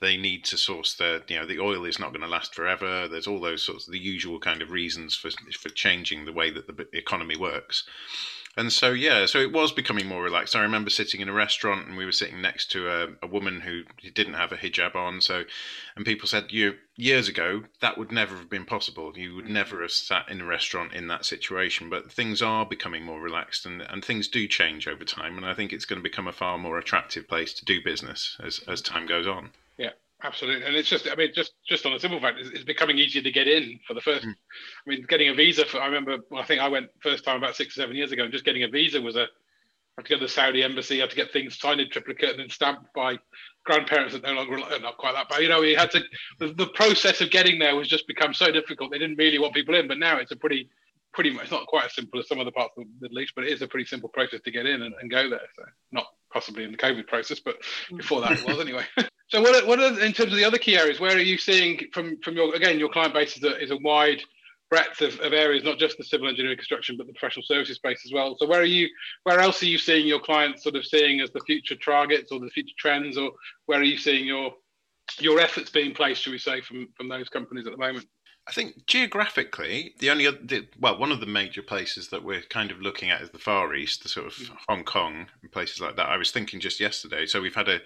they 0.00 0.16
need 0.16 0.44
to 0.46 0.58
source 0.58 0.94
their 0.96 1.20
you 1.28 1.38
know 1.38 1.46
the 1.46 1.60
oil 1.60 1.84
is 1.84 2.00
not 2.00 2.10
going 2.10 2.22
to 2.22 2.26
last 2.26 2.56
forever. 2.56 3.06
There's 3.06 3.28
all 3.28 3.40
those 3.40 3.62
sorts 3.62 3.86
of 3.86 3.92
the 3.92 4.00
usual 4.00 4.40
kind 4.40 4.62
of 4.62 4.72
reasons 4.72 5.14
for 5.14 5.30
for 5.60 5.68
changing 5.68 6.24
the 6.24 6.32
way 6.32 6.50
that 6.50 6.66
the 6.66 6.86
economy 6.92 7.36
works 7.36 7.84
and 8.56 8.70
so, 8.70 8.92
yeah, 8.92 9.24
so 9.24 9.38
it 9.38 9.52
was 9.52 9.72
becoming 9.72 10.06
more 10.06 10.22
relaxed. 10.22 10.54
I 10.54 10.60
remember 10.60 10.90
sitting 10.90 11.22
in 11.22 11.28
a 11.28 11.32
restaurant 11.32 11.88
and 11.88 11.96
we 11.96 12.04
were 12.04 12.12
sitting 12.12 12.42
next 12.42 12.70
to 12.72 12.88
a, 12.88 13.08
a 13.22 13.26
woman 13.26 13.60
who 13.60 13.84
didn't 14.10 14.34
have 14.34 14.52
a 14.52 14.58
hijab 14.58 14.94
on. 14.94 15.22
So, 15.22 15.44
and 15.96 16.04
people 16.04 16.28
said, 16.28 16.52
you 16.52 16.74
years 16.94 17.28
ago, 17.28 17.64
that 17.80 17.96
would 17.96 18.12
never 18.12 18.36
have 18.36 18.50
been 18.50 18.66
possible. 18.66 19.16
You 19.16 19.36
would 19.36 19.46
mm-hmm. 19.46 19.54
never 19.54 19.80
have 19.80 19.90
sat 19.90 20.28
in 20.28 20.42
a 20.42 20.44
restaurant 20.44 20.92
in 20.92 21.06
that 21.06 21.24
situation. 21.24 21.88
But 21.88 22.12
things 22.12 22.42
are 22.42 22.66
becoming 22.66 23.04
more 23.04 23.20
relaxed 23.20 23.64
and, 23.64 23.80
and 23.80 24.04
things 24.04 24.28
do 24.28 24.46
change 24.46 24.86
over 24.86 25.04
time. 25.04 25.38
And 25.38 25.46
I 25.46 25.54
think 25.54 25.72
it's 25.72 25.86
going 25.86 26.00
to 26.00 26.08
become 26.08 26.28
a 26.28 26.32
far 26.32 26.58
more 26.58 26.78
attractive 26.78 27.26
place 27.26 27.54
to 27.54 27.64
do 27.64 27.82
business 27.82 28.36
as, 28.38 28.60
as 28.68 28.82
mm-hmm. 28.82 28.94
time 28.94 29.06
goes 29.06 29.26
on. 29.26 29.50
Absolutely, 30.24 30.64
and 30.64 30.76
it's 30.76 30.88
just 30.88 31.08
I 31.10 31.16
mean 31.16 31.30
just 31.34 31.52
just 31.66 31.84
on 31.84 31.94
a 31.94 31.98
simple 31.98 32.20
fact, 32.20 32.38
it's, 32.38 32.50
it's 32.50 32.64
becoming 32.64 32.98
easier 32.98 33.22
to 33.22 33.30
get 33.32 33.48
in 33.48 33.80
for 33.86 33.94
the 33.94 34.00
first. 34.00 34.24
Mm. 34.24 34.32
I 34.32 34.90
mean, 34.90 35.06
getting 35.08 35.28
a 35.28 35.34
visa 35.34 35.64
for 35.64 35.80
I 35.80 35.86
remember 35.86 36.18
well, 36.30 36.40
I 36.40 36.44
think 36.44 36.60
I 36.60 36.68
went 36.68 36.90
first 37.00 37.24
time 37.24 37.36
about 37.36 37.56
six 37.56 37.76
or 37.76 37.82
seven 37.82 37.96
years 37.96 38.12
ago, 38.12 38.22
and 38.22 38.32
just 38.32 38.44
getting 38.44 38.62
a 38.62 38.68
visa 38.68 39.00
was 39.00 39.16
a 39.16 39.22
I 39.22 40.00
had 40.00 40.06
to 40.06 40.10
go 40.10 40.18
to 40.20 40.24
the 40.24 40.28
Saudi 40.28 40.62
embassy, 40.62 40.98
I 40.98 41.00
had 41.02 41.10
to 41.10 41.16
get 41.16 41.32
things 41.32 41.58
signed 41.58 41.80
in 41.80 41.90
triplicate 41.90 42.30
and 42.30 42.38
then 42.38 42.48
stamped 42.48 42.94
by 42.94 43.18
grandparents 43.64 44.14
that 44.14 44.22
no 44.22 44.32
longer 44.32 44.56
not 44.56 44.96
quite 44.96 45.12
that 45.12 45.28
bad. 45.28 45.42
You 45.42 45.50
know, 45.50 45.60
we 45.60 45.74
had 45.74 45.90
to 45.90 46.00
the, 46.38 46.48
the 46.54 46.68
process 46.68 47.20
of 47.20 47.30
getting 47.30 47.58
there 47.58 47.76
was 47.76 47.88
just 47.88 48.06
become 48.06 48.32
so 48.32 48.50
difficult. 48.50 48.90
They 48.90 48.98
didn't 48.98 49.18
really 49.18 49.38
want 49.38 49.54
people 49.54 49.74
in, 49.74 49.88
but 49.88 49.98
now 49.98 50.16
it's 50.18 50.32
a 50.32 50.36
pretty 50.36 50.70
pretty 51.12 51.30
much 51.30 51.50
not 51.50 51.66
quite 51.66 51.86
as 51.86 51.94
simple 51.94 52.20
as 52.20 52.28
some 52.28 52.40
other 52.40 52.50
parts 52.50 52.72
of 52.78 52.84
the 52.84 52.90
Middle 53.00 53.18
East, 53.18 53.32
but 53.34 53.44
it 53.44 53.52
is 53.52 53.60
a 53.60 53.68
pretty 53.68 53.84
simple 53.84 54.08
process 54.08 54.40
to 54.42 54.50
get 54.50 54.66
in 54.66 54.82
and, 54.82 54.94
and 55.00 55.10
go 55.10 55.28
there. 55.28 55.40
So 55.56 55.64
not 55.90 56.06
possibly 56.32 56.64
in 56.64 56.72
the 56.72 56.78
COVID 56.78 57.06
process, 57.06 57.40
but 57.40 57.56
mm. 57.90 57.98
before 57.98 58.22
that 58.22 58.32
it 58.32 58.46
was 58.46 58.60
anyway. 58.60 58.84
So 59.32 59.40
what 59.40 59.56
are, 59.56 59.66
what 59.66 59.78
are 59.78 59.98
in 60.02 60.12
terms 60.12 60.30
of 60.30 60.36
the 60.36 60.44
other 60.44 60.58
key 60.58 60.76
areas? 60.76 61.00
Where 61.00 61.16
are 61.16 61.18
you 61.18 61.38
seeing 61.38 61.80
from 61.94 62.20
from 62.20 62.34
your 62.34 62.54
again 62.54 62.78
your 62.78 62.90
client 62.90 63.14
base 63.14 63.34
is 63.34 63.42
a, 63.42 63.58
is 63.58 63.70
a 63.70 63.78
wide 63.78 64.22
breadth 64.68 65.00
of, 65.00 65.18
of 65.20 65.32
areas, 65.32 65.64
not 65.64 65.78
just 65.78 65.96
the 65.96 66.04
civil 66.04 66.28
engineering 66.28 66.58
construction, 66.58 66.98
but 66.98 67.06
the 67.06 67.14
professional 67.14 67.42
services 67.42 67.76
space 67.76 68.02
as 68.04 68.12
well. 68.12 68.36
So 68.38 68.46
where 68.46 68.60
are 68.60 68.64
you? 68.64 68.90
Where 69.22 69.40
else 69.40 69.62
are 69.62 69.66
you 69.66 69.78
seeing 69.78 70.06
your 70.06 70.20
clients 70.20 70.62
sort 70.62 70.76
of 70.76 70.84
seeing 70.84 71.22
as 71.22 71.30
the 71.30 71.40
future 71.46 71.76
targets 71.76 72.30
or 72.30 72.40
the 72.40 72.50
future 72.50 72.74
trends, 72.78 73.16
or 73.16 73.32
where 73.64 73.80
are 73.80 73.84
you 73.84 73.96
seeing 73.96 74.26
your 74.26 74.52
your 75.18 75.40
efforts 75.40 75.70
being 75.70 75.94
placed, 75.94 76.20
should 76.20 76.32
we 76.32 76.38
say, 76.38 76.60
from 76.60 76.88
from 76.94 77.08
those 77.08 77.30
companies 77.30 77.66
at 77.66 77.72
the 77.72 77.78
moment? 77.78 78.04
I 78.48 78.52
think 78.52 78.86
geographically, 78.86 79.94
the 80.00 80.10
only 80.10 80.26
other, 80.26 80.62
well, 80.78 80.98
one 80.98 81.12
of 81.12 81.20
the 81.20 81.26
major 81.26 81.62
places 81.62 82.08
that 82.08 82.24
we're 82.24 82.42
kind 82.42 82.72
of 82.72 82.80
looking 82.80 83.08
at 83.08 83.22
is 83.22 83.30
the 83.30 83.38
Far 83.38 83.72
East, 83.74 84.02
the 84.02 84.08
sort 84.08 84.26
of 84.26 84.32
mm. 84.32 84.56
Hong 84.68 84.82
Kong 84.82 85.26
and 85.40 85.52
places 85.52 85.80
like 85.80 85.94
that. 85.96 86.08
I 86.08 86.16
was 86.16 86.32
thinking 86.32 86.58
just 86.58 86.80
yesterday. 86.80 87.26
So 87.26 87.40
we've 87.40 87.54
had 87.54 87.68
a, 87.68 87.80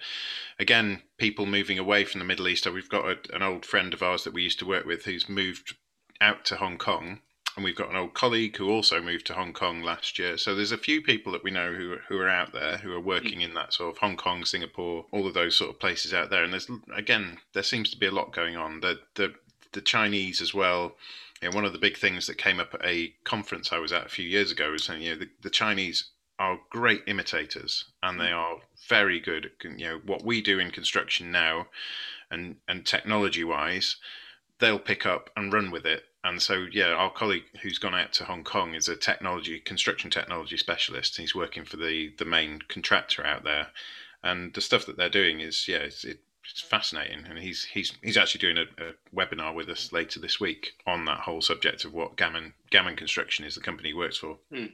again, 0.57 1.03
people 1.19 1.45
moving 1.45 1.77
away 1.77 2.05
from 2.05 2.19
the 2.19 2.25
Middle 2.25 2.47
East. 2.47 2.63
So 2.63 2.71
we've 2.71 2.89
got 2.89 3.05
a, 3.05 3.35
an 3.35 3.43
old 3.43 3.65
friend 3.65 3.93
of 3.93 4.01
ours 4.01 4.23
that 4.23 4.33
we 4.33 4.41
used 4.41 4.59
to 4.59 4.65
work 4.65 4.85
with 4.85 5.05
who's 5.05 5.29
moved 5.29 5.75
out 6.19 6.43
to 6.45 6.55
Hong 6.55 6.79
Kong, 6.79 7.19
and 7.55 7.63
we've 7.63 7.75
got 7.75 7.89
an 7.89 7.95
old 7.95 8.13
colleague 8.13 8.57
who 8.57 8.69
also 8.69 9.01
moved 9.01 9.25
to 9.27 9.33
Hong 9.33 9.53
Kong 9.53 9.81
last 9.81 10.19
year. 10.19 10.37
So 10.37 10.53
there's 10.55 10.71
a 10.71 10.77
few 10.77 11.01
people 11.01 11.31
that 11.33 11.43
we 11.43 11.51
know 11.51 11.73
who 11.73 11.97
who 12.07 12.19
are 12.19 12.29
out 12.29 12.53
there 12.53 12.77
who 12.77 12.93
are 12.93 12.99
working 12.99 13.41
in 13.41 13.53
that 13.55 13.73
sort 13.73 13.93
of 13.93 13.99
Hong 13.99 14.15
Kong, 14.17 14.45
Singapore, 14.45 15.05
all 15.11 15.27
of 15.27 15.33
those 15.33 15.55
sort 15.55 15.71
of 15.71 15.79
places 15.79 16.13
out 16.13 16.29
there. 16.29 16.43
And 16.43 16.53
there's 16.53 16.69
again, 16.95 17.39
there 17.53 17.63
seems 17.63 17.89
to 17.91 17.97
be 17.97 18.05
a 18.05 18.11
lot 18.11 18.33
going 18.33 18.57
on. 18.57 18.81
The 18.81 18.99
the 19.15 19.33
the 19.77 19.81
Chinese 19.81 20.41
as 20.41 20.55
well. 20.55 20.95
You 21.41 21.49
know, 21.49 21.55
one 21.55 21.65
of 21.65 21.71
the 21.71 21.79
big 21.79 21.97
things 21.97 22.25
that 22.25 22.39
came 22.39 22.59
up 22.59 22.73
at 22.73 22.83
a 22.83 23.13
conference 23.23 23.71
I 23.71 23.77
was 23.77 23.93
at 23.93 24.07
a 24.07 24.09
few 24.09 24.27
years 24.27 24.51
ago 24.51 24.71
was 24.71 24.83
saying, 24.83 25.03
you 25.03 25.11
know, 25.11 25.19
the, 25.19 25.29
the 25.43 25.51
Chinese 25.51 26.09
are 26.39 26.59
great 26.71 27.03
imitators 27.05 27.85
and 28.01 28.19
they 28.19 28.31
mm. 28.31 28.35
are 28.35 28.57
very 28.89 29.19
good. 29.19 29.51
You 29.63 29.77
know, 29.77 30.01
what 30.03 30.25
we 30.25 30.41
do 30.41 30.57
in 30.57 30.71
construction 30.71 31.31
now, 31.31 31.67
and 32.31 32.55
and 32.67 32.85
technology 32.85 33.43
wise, 33.43 33.97
they'll 34.59 34.79
pick 34.79 35.05
up 35.05 35.29
and 35.35 35.53
run 35.53 35.69
with 35.69 35.85
it. 35.85 36.03
And 36.23 36.41
so, 36.41 36.65
yeah, 36.71 36.89
our 36.89 37.11
colleague 37.11 37.45
who's 37.61 37.77
gone 37.77 37.95
out 37.95 38.13
to 38.13 38.25
Hong 38.25 38.43
Kong 38.43 38.73
is 38.73 38.89
a 38.89 38.95
technology 38.95 39.59
construction 39.59 40.09
technology 40.09 40.57
specialist. 40.57 41.17
He's 41.17 41.35
working 41.35 41.65
for 41.65 41.77
the 41.77 42.13
the 42.17 42.25
main 42.25 42.61
contractor 42.67 43.23
out 43.25 43.43
there, 43.43 43.67
and 44.23 44.53
the 44.55 44.61
stuff 44.61 44.87
that 44.87 44.97
they're 44.97 45.09
doing 45.09 45.39
is 45.39 45.67
yeah, 45.67 45.87
it, 46.03 46.21
it's 46.51 46.61
fascinating, 46.61 47.25
and 47.29 47.39
he's 47.39 47.65
he's 47.65 47.93
he's 48.01 48.17
actually 48.17 48.39
doing 48.39 48.57
a, 48.57 48.83
a, 48.83 48.93
webinar 49.15 49.53
with 49.53 49.69
us 49.69 49.91
later 49.91 50.19
this 50.19 50.39
week 50.39 50.73
on 50.85 51.05
that 51.05 51.19
whole 51.19 51.41
subject 51.41 51.85
of 51.85 51.93
what 51.93 52.15
Gammon 52.15 52.53
Gammon 52.69 52.95
Construction 52.95 53.45
is 53.45 53.55
the 53.55 53.61
company 53.61 53.89
he 53.89 53.93
works 53.93 54.17
for. 54.17 54.37
Hmm. 54.51 54.65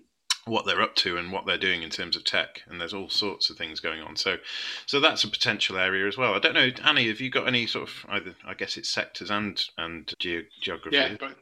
What 0.46 0.66
they're 0.66 0.82
up 0.82 0.96
to 0.98 1.16
and 1.16 1.32
what 1.32 1.46
they're 1.46 1.58
doing 1.58 1.84
in 1.84 1.90
terms 1.90 2.18
of 2.18 2.26
tech, 2.26 2.64
and 2.68 2.80
there's 2.80 2.94
all 2.94 3.10
sorts 3.10 3.50
of 3.50 3.56
things 3.58 3.80
going 3.80 4.02
on. 4.02 4.18
So, 4.18 4.38
so 4.86 5.00
that's 5.00 5.24
a 5.24 5.30
potential 5.30 5.78
area 5.78 6.06
as 6.06 6.18
well. 6.18 6.34
I 6.34 6.40
don't 6.40 6.54
know, 6.54 6.70
Annie, 6.84 7.08
have 7.08 7.22
you 7.22 7.30
got 7.30 7.48
any 7.48 7.66
sort 7.66 7.88
of 7.88 8.06
either? 8.10 8.36
I 8.46 8.54
guess 8.54 8.76
it's 8.76 8.90
sectors 8.90 9.32
and 9.32 9.64
and 9.78 10.14
ge- 10.20 10.50
geography. 10.62 10.98
Yeah, 10.98 11.16
but 11.18 11.38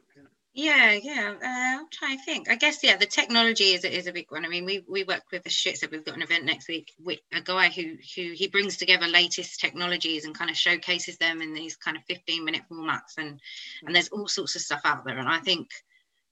yeah, 0.54 0.92
yeah. 0.92 1.34
Uh, 1.42 1.80
I'm 1.80 1.86
trying 1.90 2.18
to 2.18 2.24
think. 2.24 2.50
I 2.50 2.56
guess 2.56 2.82
yeah, 2.82 2.96
the 2.96 3.06
technology 3.06 3.72
is 3.72 3.84
is 3.84 4.06
a 4.06 4.12
big 4.12 4.30
one. 4.30 4.44
I 4.44 4.48
mean, 4.48 4.66
we 4.66 4.84
we 4.88 5.02
work 5.04 5.22
with 5.32 5.42
the 5.44 5.50
shit. 5.50 5.78
So 5.78 5.86
we've 5.90 6.04
got 6.04 6.16
an 6.16 6.22
event 6.22 6.44
next 6.44 6.68
week 6.68 6.92
with 6.98 7.20
a 7.32 7.40
guy 7.40 7.70
who 7.70 7.96
who 8.16 8.32
he 8.34 8.48
brings 8.48 8.76
together 8.76 9.06
latest 9.06 9.60
technologies 9.60 10.26
and 10.26 10.36
kind 10.36 10.50
of 10.50 10.56
showcases 10.56 11.16
them 11.16 11.40
in 11.40 11.54
these 11.54 11.76
kind 11.76 11.96
of 11.96 12.02
15 12.04 12.44
minute 12.44 12.62
formats 12.70 13.16
and 13.16 13.40
and 13.84 13.94
there's 13.94 14.08
all 14.08 14.28
sorts 14.28 14.54
of 14.54 14.62
stuff 14.62 14.82
out 14.84 15.06
there. 15.06 15.18
And 15.18 15.28
I 15.28 15.38
think 15.38 15.70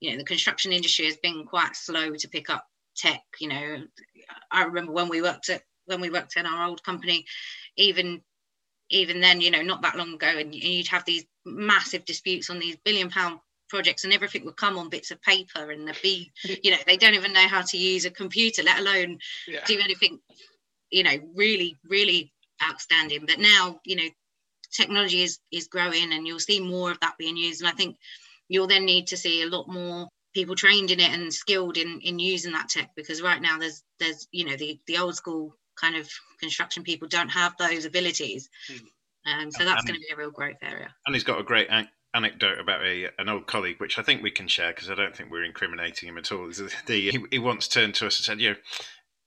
you 0.01 0.11
know 0.11 0.19
the 0.19 0.25
construction 0.25 0.73
industry 0.73 1.07
has 1.07 1.17
been 1.17 1.47
quite 1.47 1.75
slow 1.75 2.15
to 2.15 2.29
pick 2.29 2.51
up 2.51 2.67
tech. 2.97 3.23
You 3.39 3.49
know, 3.49 3.77
I 4.51 4.65
remember 4.65 4.93
when 4.93 5.09
we 5.09 5.23
worked 5.23 5.49
at 5.49 5.63
when 5.87 6.03
we 6.03 6.11
worked 6.11 6.37
in 6.37 6.45
our 6.45 6.69
old 6.69 6.83
company, 6.83 7.25
even 7.77 8.21
even 8.91 9.21
then, 9.21 9.41
you 9.41 9.51
know, 9.51 9.63
not 9.63 9.83
that 9.83 9.97
long 9.97 10.15
ago, 10.15 10.27
and 10.27 10.55
you'd 10.55 10.89
have 10.89 11.05
these 11.05 11.25
massive 11.47 12.05
disputes 12.05 12.51
on 12.51 12.59
these 12.59 12.77
billion 12.85 13.09
pound 13.09 13.39
projects 13.71 14.05
and 14.05 14.13
everything 14.13 14.45
would 14.45 14.57
come 14.57 14.77
on 14.77 14.91
bits 14.91 15.11
of 15.11 15.23
paper 15.23 15.71
and 15.71 15.89
they'd 15.89 16.03
be 16.03 16.31
you 16.63 16.71
know 16.71 16.77
they 16.87 16.97
don't 16.97 17.15
even 17.15 17.33
know 17.33 17.49
how 17.49 17.63
to 17.63 17.79
use 17.79 18.05
a 18.05 18.11
computer 18.11 18.63
let 18.63 18.81
alone 18.81 19.19
yeah. 19.49 19.65
do 19.65 19.79
anything 19.83 20.19
you 20.91 21.03
know 21.03 21.17
really 21.35 21.79
really 21.89 22.33
outstanding. 22.63 23.25
But 23.27 23.39
now 23.39 23.81
you 23.85 23.97
know 23.97 24.09
technology 24.73 25.23
is 25.23 25.39
is 25.51 25.69
growing 25.69 26.13
and 26.13 26.27
you'll 26.27 26.39
see 26.39 26.61
more 26.61 26.91
of 26.91 27.01
that 27.01 27.19
being 27.19 27.37
used. 27.37 27.61
And 27.61 27.69
i 27.69 27.73
think 27.73 27.97
you'll 28.49 28.67
then 28.67 28.85
need 28.85 29.07
to 29.09 29.17
see 29.17 29.43
a 29.43 29.49
lot 29.49 29.69
more 29.69 30.09
people 30.35 30.55
trained 30.55 30.91
in 30.91 31.01
it 31.01 31.13
and 31.13 31.33
skilled 31.33 31.77
in 31.77 32.01
in 32.03 32.19
using 32.19 32.53
that 32.53 32.69
tech 32.69 32.91
because 32.95 33.23
right 33.23 33.41
now 33.41 33.59
there's 33.59 33.83
there's 33.99 34.29
you 34.31 34.45
know 34.45 34.57
the 34.57 34.79
the 34.87 34.99
old 34.99 35.17
school 35.17 35.55
kind 35.81 35.97
of 35.97 36.09
construction 36.39 36.83
people 36.83 37.09
don't 37.09 37.31
have 37.31 37.55
those 37.59 37.85
abilities. 37.85 38.51
Mm. 38.71 39.43
um, 39.43 39.51
so 39.51 39.65
that's 39.65 39.85
going 39.85 39.95
to 39.95 40.01
be 40.01 40.13
a 40.13 40.17
real 40.17 40.31
growth 40.31 40.59
area. 40.63 40.95
And 41.07 41.15
he's 41.15 41.25
got 41.25 41.41
a 41.41 41.45
great 41.45 41.69
anecdote 42.14 42.59
about 42.59 42.85
a 42.85 43.09
an 43.18 43.29
old 43.29 43.46
colleague, 43.46 43.81
which 43.81 43.99
I 43.99 44.03
think 44.03 44.23
we 44.23 44.31
can 44.31 44.49
share 44.49 44.73
because 44.73 44.90
I 44.90 44.94
don't 44.94 45.16
think 45.16 45.31
we're 45.31 45.44
incriminating 45.44 46.09
him 46.09 46.18
at 46.18 46.33
all. 46.33 46.49
The, 46.49 46.73
he, 46.87 47.25
he 47.31 47.38
once 47.38 47.68
turned 47.68 47.94
to 47.96 48.07
us 48.07 48.18
and 48.18 48.25
said, 48.25 48.40
"You 48.40 48.51
know, 48.51 48.57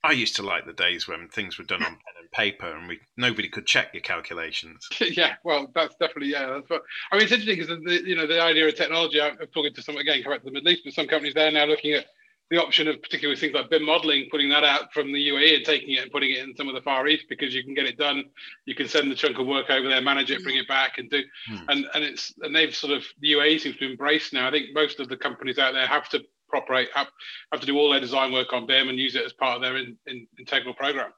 I 0.02 0.12
used 0.12 0.36
to 0.36 0.42
like 0.42 0.66
the 0.66 0.72
days 0.72 1.08
when 1.08 1.28
things 1.28 1.58
were 1.58 1.64
done 1.64 1.82
on 1.82 1.88
pen 1.88 2.14
and 2.20 2.30
paper, 2.30 2.74
and 2.74 2.88
we 2.88 3.00
nobody 3.16 3.48
could 3.48 3.66
check 3.66 3.88
your 3.94 4.02
calculations." 4.02 4.88
yeah, 5.00 5.34
well, 5.44 5.70
that's 5.74 5.94
definitely 5.96 6.30
yeah. 6.32 6.46
That's 6.46 6.68
what 6.68 6.82
I 7.10 7.16
mean. 7.16 7.24
It's 7.24 7.32
interesting 7.32 7.66
because 7.66 8.02
you 8.06 8.16
know 8.16 8.26
the 8.26 8.42
idea 8.42 8.68
of 8.68 8.74
technology. 8.74 9.20
I'm 9.20 9.36
talking 9.52 9.74
to 9.74 9.82
some 9.82 9.96
again, 9.96 10.22
correct 10.22 10.44
the 10.44 10.50
Middle 10.50 10.70
East, 10.70 10.82
but 10.84 10.94
some 10.94 11.06
companies 11.06 11.34
there 11.34 11.50
now 11.50 11.64
looking 11.64 11.92
at 11.92 12.06
the 12.50 12.62
option 12.62 12.88
of 12.88 13.00
particularly 13.00 13.38
things 13.40 13.54
like 13.54 13.70
BIM 13.70 13.84
modeling, 13.84 14.28
putting 14.30 14.50
that 14.50 14.64
out 14.64 14.92
from 14.92 15.12
the 15.12 15.28
UAE 15.28 15.56
and 15.56 15.64
taking 15.64 15.94
it 15.94 16.02
and 16.02 16.10
putting 16.10 16.30
it 16.30 16.38
in 16.38 16.54
some 16.54 16.68
of 16.68 16.74
the 16.74 16.82
Far 16.82 17.06
East 17.08 17.24
because 17.28 17.54
you 17.54 17.64
can 17.64 17.74
get 17.74 17.86
it 17.86 17.96
done. 17.96 18.24
You 18.66 18.74
can 18.74 18.88
send 18.88 19.10
the 19.10 19.14
chunk 19.14 19.38
of 19.38 19.46
work 19.46 19.70
over 19.70 19.88
there, 19.88 20.00
manage 20.00 20.30
it, 20.30 20.42
bring 20.42 20.56
it 20.56 20.68
back, 20.68 20.98
and 20.98 21.08
do. 21.10 21.22
Hmm. 21.48 21.56
And 21.68 21.86
and 21.94 22.04
it's 22.04 22.34
and 22.42 22.54
they've 22.54 22.74
sort 22.74 22.92
of 22.92 23.04
the 23.20 23.32
UAE 23.32 23.60
seems 23.60 23.76
to 23.78 23.90
embrace 23.90 24.32
now. 24.32 24.46
I 24.46 24.50
think 24.50 24.66
most 24.74 25.00
of 25.00 25.08
the 25.08 25.16
companies 25.16 25.58
out 25.58 25.72
there 25.72 25.86
have 25.86 26.08
to 26.10 26.22
operate 26.54 26.88
have, 26.94 27.08
have 27.50 27.60
to 27.60 27.66
do 27.66 27.76
all 27.76 27.90
their 27.90 28.00
design 28.00 28.32
work 28.32 28.52
on 28.52 28.66
BIM 28.66 28.88
and 28.88 28.98
use 28.98 29.16
it 29.16 29.24
as 29.24 29.32
part 29.32 29.56
of 29.56 29.62
their 29.62 29.76
in, 29.76 29.96
in, 30.06 30.26
integral 30.38 30.74
program. 30.74 31.10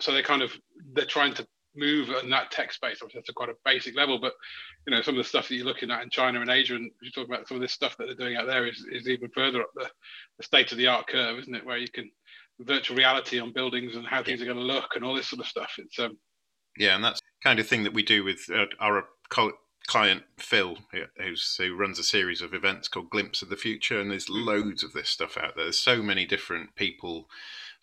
So 0.00 0.12
they 0.12 0.22
kind 0.22 0.42
of 0.42 0.52
they're 0.94 1.04
trying 1.04 1.34
to 1.34 1.46
move 1.76 2.10
in 2.22 2.30
that 2.30 2.50
tech 2.50 2.72
space. 2.72 2.98
Obviously, 3.02 3.20
that's 3.20 3.28
a 3.28 3.32
quite 3.32 3.48
a 3.48 3.54
basic 3.64 3.96
level, 3.96 4.18
but 4.18 4.34
you 4.86 4.94
know, 4.94 5.02
some 5.02 5.14
of 5.14 5.18
the 5.18 5.28
stuff 5.28 5.48
that 5.48 5.54
you're 5.54 5.66
looking 5.66 5.90
at 5.90 6.02
in 6.02 6.10
China 6.10 6.40
and 6.40 6.50
Asia, 6.50 6.74
and 6.74 6.90
you're 7.02 7.12
talking 7.12 7.32
about 7.32 7.48
some 7.48 7.56
of 7.56 7.60
this 7.60 7.72
stuff 7.72 7.96
that 7.96 8.06
they're 8.06 8.14
doing 8.14 8.36
out 8.36 8.46
there 8.46 8.66
is, 8.66 8.84
is 8.90 9.08
even 9.08 9.30
further 9.30 9.62
up 9.62 9.70
the, 9.74 9.88
the 10.38 10.44
state 10.44 10.72
of 10.72 10.78
the 10.78 10.86
art 10.86 11.06
curve, 11.06 11.38
isn't 11.38 11.54
it? 11.54 11.64
Where 11.64 11.78
you 11.78 11.88
can 11.88 12.10
virtual 12.60 12.96
reality 12.96 13.40
on 13.40 13.52
buildings 13.52 13.96
and 13.96 14.06
how 14.06 14.22
things 14.22 14.40
are 14.40 14.46
going 14.46 14.56
to 14.56 14.62
look 14.62 14.90
and 14.94 15.04
all 15.04 15.14
this 15.14 15.28
sort 15.28 15.40
of 15.40 15.46
stuff. 15.46 15.72
It's 15.78 15.98
um, 15.98 16.16
yeah, 16.78 16.94
and 16.94 17.04
that's 17.04 17.20
kind 17.42 17.58
of 17.58 17.66
thing 17.66 17.84
that 17.84 17.94
we 17.94 18.02
do 18.02 18.24
with 18.24 18.48
uh, 18.52 18.66
our 18.80 19.04
client 19.86 20.22
Phil, 20.38 20.78
who's, 21.18 21.56
who 21.58 21.76
runs 21.76 21.98
a 21.98 22.04
series 22.04 22.42
of 22.42 22.54
events 22.54 22.88
called 22.88 23.10
Glimpse 23.10 23.42
of 23.42 23.48
the 23.48 23.56
Future, 23.56 24.00
and 24.00 24.10
there's 24.10 24.26
mm. 24.26 24.44
loads 24.44 24.82
of 24.82 24.92
this 24.92 25.08
stuff 25.08 25.36
out 25.36 25.54
there. 25.56 25.66
There's 25.66 25.78
so 25.78 26.02
many 26.02 26.24
different 26.24 26.74
people 26.74 27.28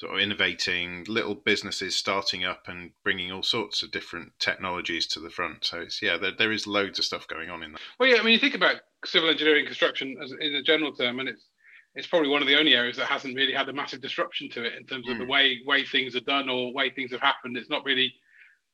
sort 0.02 0.16
of 0.16 0.20
innovating, 0.20 1.06
little 1.08 1.36
businesses 1.36 1.96
starting 1.96 2.44
up 2.44 2.64
and 2.68 2.90
bringing 3.04 3.32
all 3.32 3.44
sorts 3.44 3.84
of 3.84 3.92
different 3.92 4.32
technologies 4.40 5.06
to 5.06 5.20
the 5.20 5.30
front. 5.30 5.64
So 5.64 5.82
it's 5.82 6.02
yeah, 6.02 6.18
there, 6.18 6.32
there 6.36 6.52
is 6.52 6.66
loads 6.66 6.98
of 6.98 7.06
stuff 7.06 7.28
going 7.28 7.52
on 7.52 7.62
in 7.62 7.74
there. 7.74 7.82
Well, 8.00 8.10
yeah, 8.10 8.18
I 8.18 8.24
mean, 8.24 8.34
you 8.34 8.40
think 8.40 8.56
about 8.56 8.78
civil 9.06 9.30
engineering 9.30 9.64
construction 9.64 10.18
as 10.22 10.32
in 10.32 10.56
a 10.56 10.64
general 10.64 10.92
term, 10.92 11.20
and 11.20 11.30
it's 11.30 11.46
it's 11.94 12.08
probably 12.08 12.30
one 12.30 12.42
of 12.42 12.48
the 12.48 12.58
only 12.58 12.74
areas 12.74 12.98
that 12.98 13.06
hasn't 13.06 13.36
really 13.36 13.54
had 13.54 13.70
a 13.70 13.74
massive 13.74 14.02
disruption 14.02 14.50
to 14.50 14.64
it 14.64 14.74
in 14.74 14.86
terms 14.88 15.08
of 15.08 15.18
mm. 15.18 15.20
the 15.20 15.26
way 15.26 15.60
way 15.68 15.86
things 15.86 16.16
are 16.16 16.22
done 16.22 16.50
or 16.50 16.74
way 16.74 16.90
things 16.90 17.12
have 17.12 17.22
happened. 17.22 17.56
It's 17.56 17.70
not 17.70 17.86
really 17.86 18.12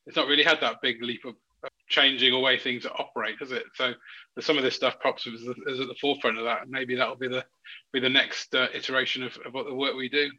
it's 0.06 0.16
not 0.16 0.28
really 0.28 0.44
had 0.44 0.62
that 0.62 0.82
big 0.82 1.04
leap 1.04 1.26
of, 1.26 1.36
of 1.64 1.70
changing 1.90 2.32
the 2.32 2.40
way 2.40 2.58
things 2.58 2.86
operate, 2.86 3.36
has 3.42 3.52
it? 3.52 3.64
So 3.74 3.94
some 4.40 4.58
of 4.58 4.64
this 4.64 4.78
stuff 4.78 4.98
pops 5.02 5.28
is, 5.28 5.42
is, 5.42 5.82
at 5.82 5.88
the 5.90 5.96
forefront 6.00 6.38
of 6.38 6.46
that, 6.46 6.62
and 6.62 6.72
maybe 6.72 6.96
that'll 6.96 7.18
be 7.18 7.28
the 7.28 7.44
be 7.92 8.00
the 8.00 8.08
next 8.08 8.56
uh, 8.56 8.68
iteration 8.74 9.24
of, 9.24 9.38
of 9.46 9.54
what 9.54 9.66
the 9.66 9.76
work 9.76 9.98
we 9.98 10.08
do 10.08 10.32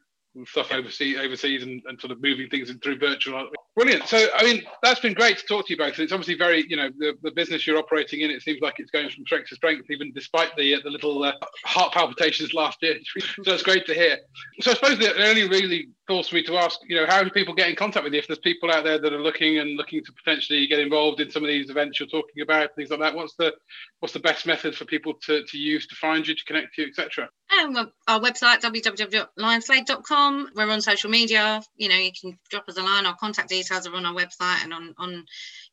stuff 0.47 0.73
overseas, 0.73 1.19
overseas 1.19 1.63
and, 1.63 1.83
and, 1.87 2.01
sort 2.01 2.13
of 2.13 2.23
moving 2.23 2.49
things 2.49 2.71
through 2.83 2.99
virtual. 2.99 3.49
Brilliant. 3.77 4.07
So, 4.07 4.29
I 4.37 4.45
mean, 4.45 4.63
that's 4.83 5.01
been 5.01 5.15
great 5.15 5.39
to 5.39 5.47
talk 5.47 5.67
to 5.67 5.73
you 5.73 5.79
both. 5.79 5.99
It's 5.99 6.13
obviously 6.13 6.37
very, 6.37 6.65
you 6.69 6.77
know, 6.77 6.91
the, 6.99 7.15
the 7.23 7.31
business 7.31 7.67
you're 7.67 7.79
operating 7.79 8.21
in, 8.21 8.31
it 8.31 8.43
seems 8.43 8.61
like 8.61 8.75
it's 8.79 8.91
going 8.91 9.09
from 9.11 9.25
strength 9.25 9.49
to 9.49 9.55
strength, 9.55 9.91
even 9.91 10.13
despite 10.13 10.55
the 10.57 10.75
uh, 10.75 10.79
the 10.83 10.91
little 10.91 11.23
uh, 11.23 11.33
heart 11.65 11.93
palpitations 11.93 12.55
last 12.55 12.79
year. 12.83 12.97
so 13.45 13.53
it's 13.53 13.63
great 13.63 13.87
to 13.87 13.95
hear. 13.95 14.19
So 14.61 14.73
I 14.73 14.75
suppose 14.75 14.99
the 14.99 15.15
only 15.23 15.49
really 15.49 15.89
forced 16.09 16.33
me 16.33 16.43
to 16.43 16.57
ask, 16.57 16.81
you 16.89 16.97
know, 16.97 17.07
how 17.07 17.23
do 17.23 17.31
people 17.31 17.55
get 17.55 17.69
in 17.69 17.77
contact 17.77 18.03
with 18.03 18.15
you? 18.15 18.19
If 18.19 18.27
there's 18.27 18.39
people 18.39 18.73
out 18.73 18.83
there 18.83 18.99
that 18.99 19.13
are 19.13 19.23
looking 19.23 19.59
and 19.59 19.77
looking 19.77 20.03
to 20.03 20.13
potentially 20.13 20.67
get 20.67 20.81
involved 20.81 21.21
in 21.21 21.31
some 21.31 21.45
of 21.45 21.49
these 21.49 21.69
events 21.69 22.01
you're 22.01 22.09
talking 22.09 22.43
about, 22.43 22.75
things 22.75 22.91
like 22.91 23.01
that, 23.01 23.15
what's 23.15 23.35
the 23.35 23.53
what's 24.01 24.15
the 24.15 24.21
best 24.21 24.47
method 24.47 24.75
for 24.75 24.87
people 24.87 25.15
to, 25.27 25.45
to 25.45 25.59
use 25.59 25.87
to 25.87 25.95
find 25.95 26.27
you, 26.27 26.35
to 26.35 26.45
connect 26.47 26.75
to 26.75 26.83
you, 26.83 26.89
etc.? 26.89 27.29
Um, 27.61 27.93
our 28.09 28.21
website 28.21 28.61
www.limeslade.com. 28.63 30.51
We're 30.55 30.71
on 30.71 30.81
social 30.81 31.11
media. 31.11 31.63
You 31.77 31.89
know, 31.91 31.97
you 31.97 32.13
can 32.19 32.39
drop 32.51 32.65
us 32.69 32.79
a 32.79 32.83
line. 32.83 33.05
Our 33.05 33.17
contact 33.17 33.51
details 33.51 33.87
are 33.87 33.95
on 33.95 34.07
our 34.07 34.15
website 34.15 34.65
and 34.65 34.73
on 34.73 34.95
on 34.99 35.25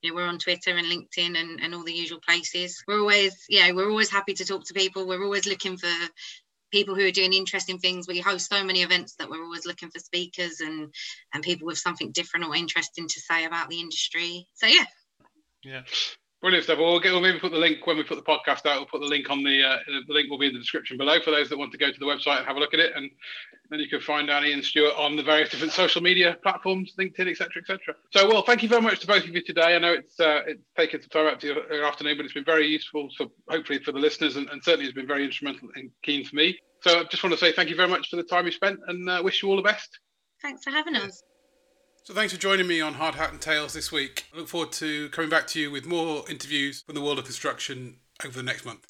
you 0.01 0.09
know 0.09 0.15
we're 0.15 0.27
on 0.27 0.37
Twitter 0.37 0.75
and 0.75 0.85
LinkedIn 0.85 1.39
and, 1.39 1.61
and 1.61 1.73
all 1.73 1.83
the 1.83 1.93
usual 1.93 2.19
places. 2.19 2.83
We're 2.87 2.99
always 2.99 3.35
yeah 3.47 3.71
we're 3.71 3.89
always 3.89 4.11
happy 4.11 4.33
to 4.33 4.45
talk 4.45 4.65
to 4.65 4.73
people. 4.73 5.07
We're 5.07 5.23
always 5.23 5.47
looking 5.47 5.77
for 5.77 5.89
people 6.75 6.93
who 6.93 7.07
are 7.07 7.11
doing 7.11 7.31
interesting 7.31 7.79
things. 7.79 8.05
We 8.05 8.19
host 8.19 8.49
so 8.49 8.61
many 8.61 8.81
events 8.81 9.15
that 9.15 9.29
we're 9.29 9.41
always 9.41 9.65
looking 9.65 9.89
for 9.91 9.99
speakers 9.99 10.59
and 10.59 10.93
and 11.33 11.41
people 11.41 11.67
with 11.67 11.77
something 11.77 12.11
different 12.11 12.45
or 12.45 12.53
interesting 12.53 13.07
to 13.07 13.21
say 13.21 13.45
about 13.45 13.69
the 13.69 13.79
industry. 13.79 14.49
So 14.55 14.67
yeah. 14.67 14.83
Yeah. 15.63 15.81
Brilliant 16.45 16.65
stuff. 16.65 16.77
Well, 16.77 16.91
we'll, 16.91 16.99
get, 16.99 17.11
we'll 17.11 17.21
maybe 17.21 17.39
put 17.39 17.53
the 17.53 17.57
link 17.57 17.87
when 17.87 17.97
we 17.97 18.03
put 18.03 18.17
the 18.17 18.21
podcast 18.21 18.67
out. 18.67 18.77
We'll 18.77 18.85
put 18.85 19.01
the 19.01 19.07
link 19.07 19.31
on 19.31 19.41
the 19.41 19.63
uh, 19.63 19.77
the 20.07 20.13
link 20.13 20.29
will 20.29 20.37
be 20.37 20.45
in 20.45 20.53
the 20.53 20.59
description 20.59 20.95
below 20.95 21.19
for 21.19 21.31
those 21.31 21.49
that 21.49 21.57
want 21.57 21.71
to 21.71 21.77
go 21.79 21.91
to 21.91 21.99
the 21.99 22.05
website 22.05 22.37
and 22.37 22.45
have 22.45 22.55
a 22.55 22.59
look 22.59 22.75
at 22.75 22.79
it, 22.79 22.93
and 22.95 23.09
then 23.71 23.79
you 23.79 23.89
can 23.89 23.99
find 23.99 24.29
Annie 24.29 24.53
and 24.53 24.63
Stuart 24.63 24.93
on 24.95 25.15
the 25.15 25.23
various 25.23 25.49
different 25.49 25.73
social 25.73 26.03
media 26.03 26.37
platforms, 26.43 26.93
LinkedIn, 26.99 27.31
etc., 27.31 27.63
etc. 27.63 27.95
So, 28.11 28.27
well, 28.27 28.43
thank 28.43 28.61
you 28.61 28.69
very 28.69 28.83
much 28.83 28.99
to 28.99 29.07
both 29.07 29.23
of 29.23 29.29
you 29.29 29.41
today. 29.41 29.75
I 29.75 29.79
know 29.79 29.93
it's 29.93 30.19
uh, 30.19 30.41
it's 30.45 30.61
taken 30.77 31.01
some 31.01 31.09
time 31.09 31.33
out 31.33 31.39
to 31.39 31.47
your, 31.47 31.83
afternoon, 31.83 32.15
but 32.15 32.25
it's 32.25 32.35
been 32.35 32.45
very 32.45 32.67
useful 32.67 33.09
for 33.17 33.25
hopefully 33.49 33.79
for 33.79 33.91
the 33.91 33.97
listeners, 33.97 34.35
and, 34.35 34.47
and 34.49 34.63
certainly 34.63 34.85
has 34.85 34.93
been 34.93 35.07
very 35.07 35.25
instrumental 35.25 35.69
and 35.75 35.89
keen 36.03 36.23
for 36.25 36.35
me. 36.35 36.59
So, 36.81 36.99
I 36.99 37.03
just 37.05 37.23
want 37.23 37.33
to 37.33 37.39
say 37.39 37.53
thank 37.53 37.71
you 37.71 37.75
very 37.75 37.89
much 37.89 38.11
for 38.11 38.17
the 38.17 38.23
time 38.23 38.45
you 38.45 38.51
spent, 38.51 38.77
and 38.85 39.09
uh, 39.09 39.19
wish 39.23 39.41
you 39.41 39.49
all 39.49 39.55
the 39.55 39.63
best. 39.63 39.97
Thanks 40.43 40.63
for 40.63 40.69
having 40.69 40.95
us. 40.95 41.23
So 42.05 42.13
thanks 42.13 42.31
for 42.31 42.39
joining 42.39 42.67
me 42.67 42.81
on 42.81 42.93
Hard 42.93 43.15
Hat 43.15 43.31
and 43.31 43.41
Tales 43.41 43.73
this 43.73 43.91
week. 43.91 44.25
I 44.31 44.37
look 44.37 44.47
forward 44.47 44.71
to 44.73 45.09
coming 45.09 45.27
back 45.27 45.47
to 45.47 45.59
you 45.59 45.71
with 45.71 45.87
more 45.87 46.23
interviews 46.29 46.83
from 46.83 46.93
the 46.93 47.01
world 47.01 47.17
of 47.17 47.25
construction 47.25 47.95
over 48.23 48.37
the 48.37 48.43
next 48.43 48.63
month. 48.63 48.81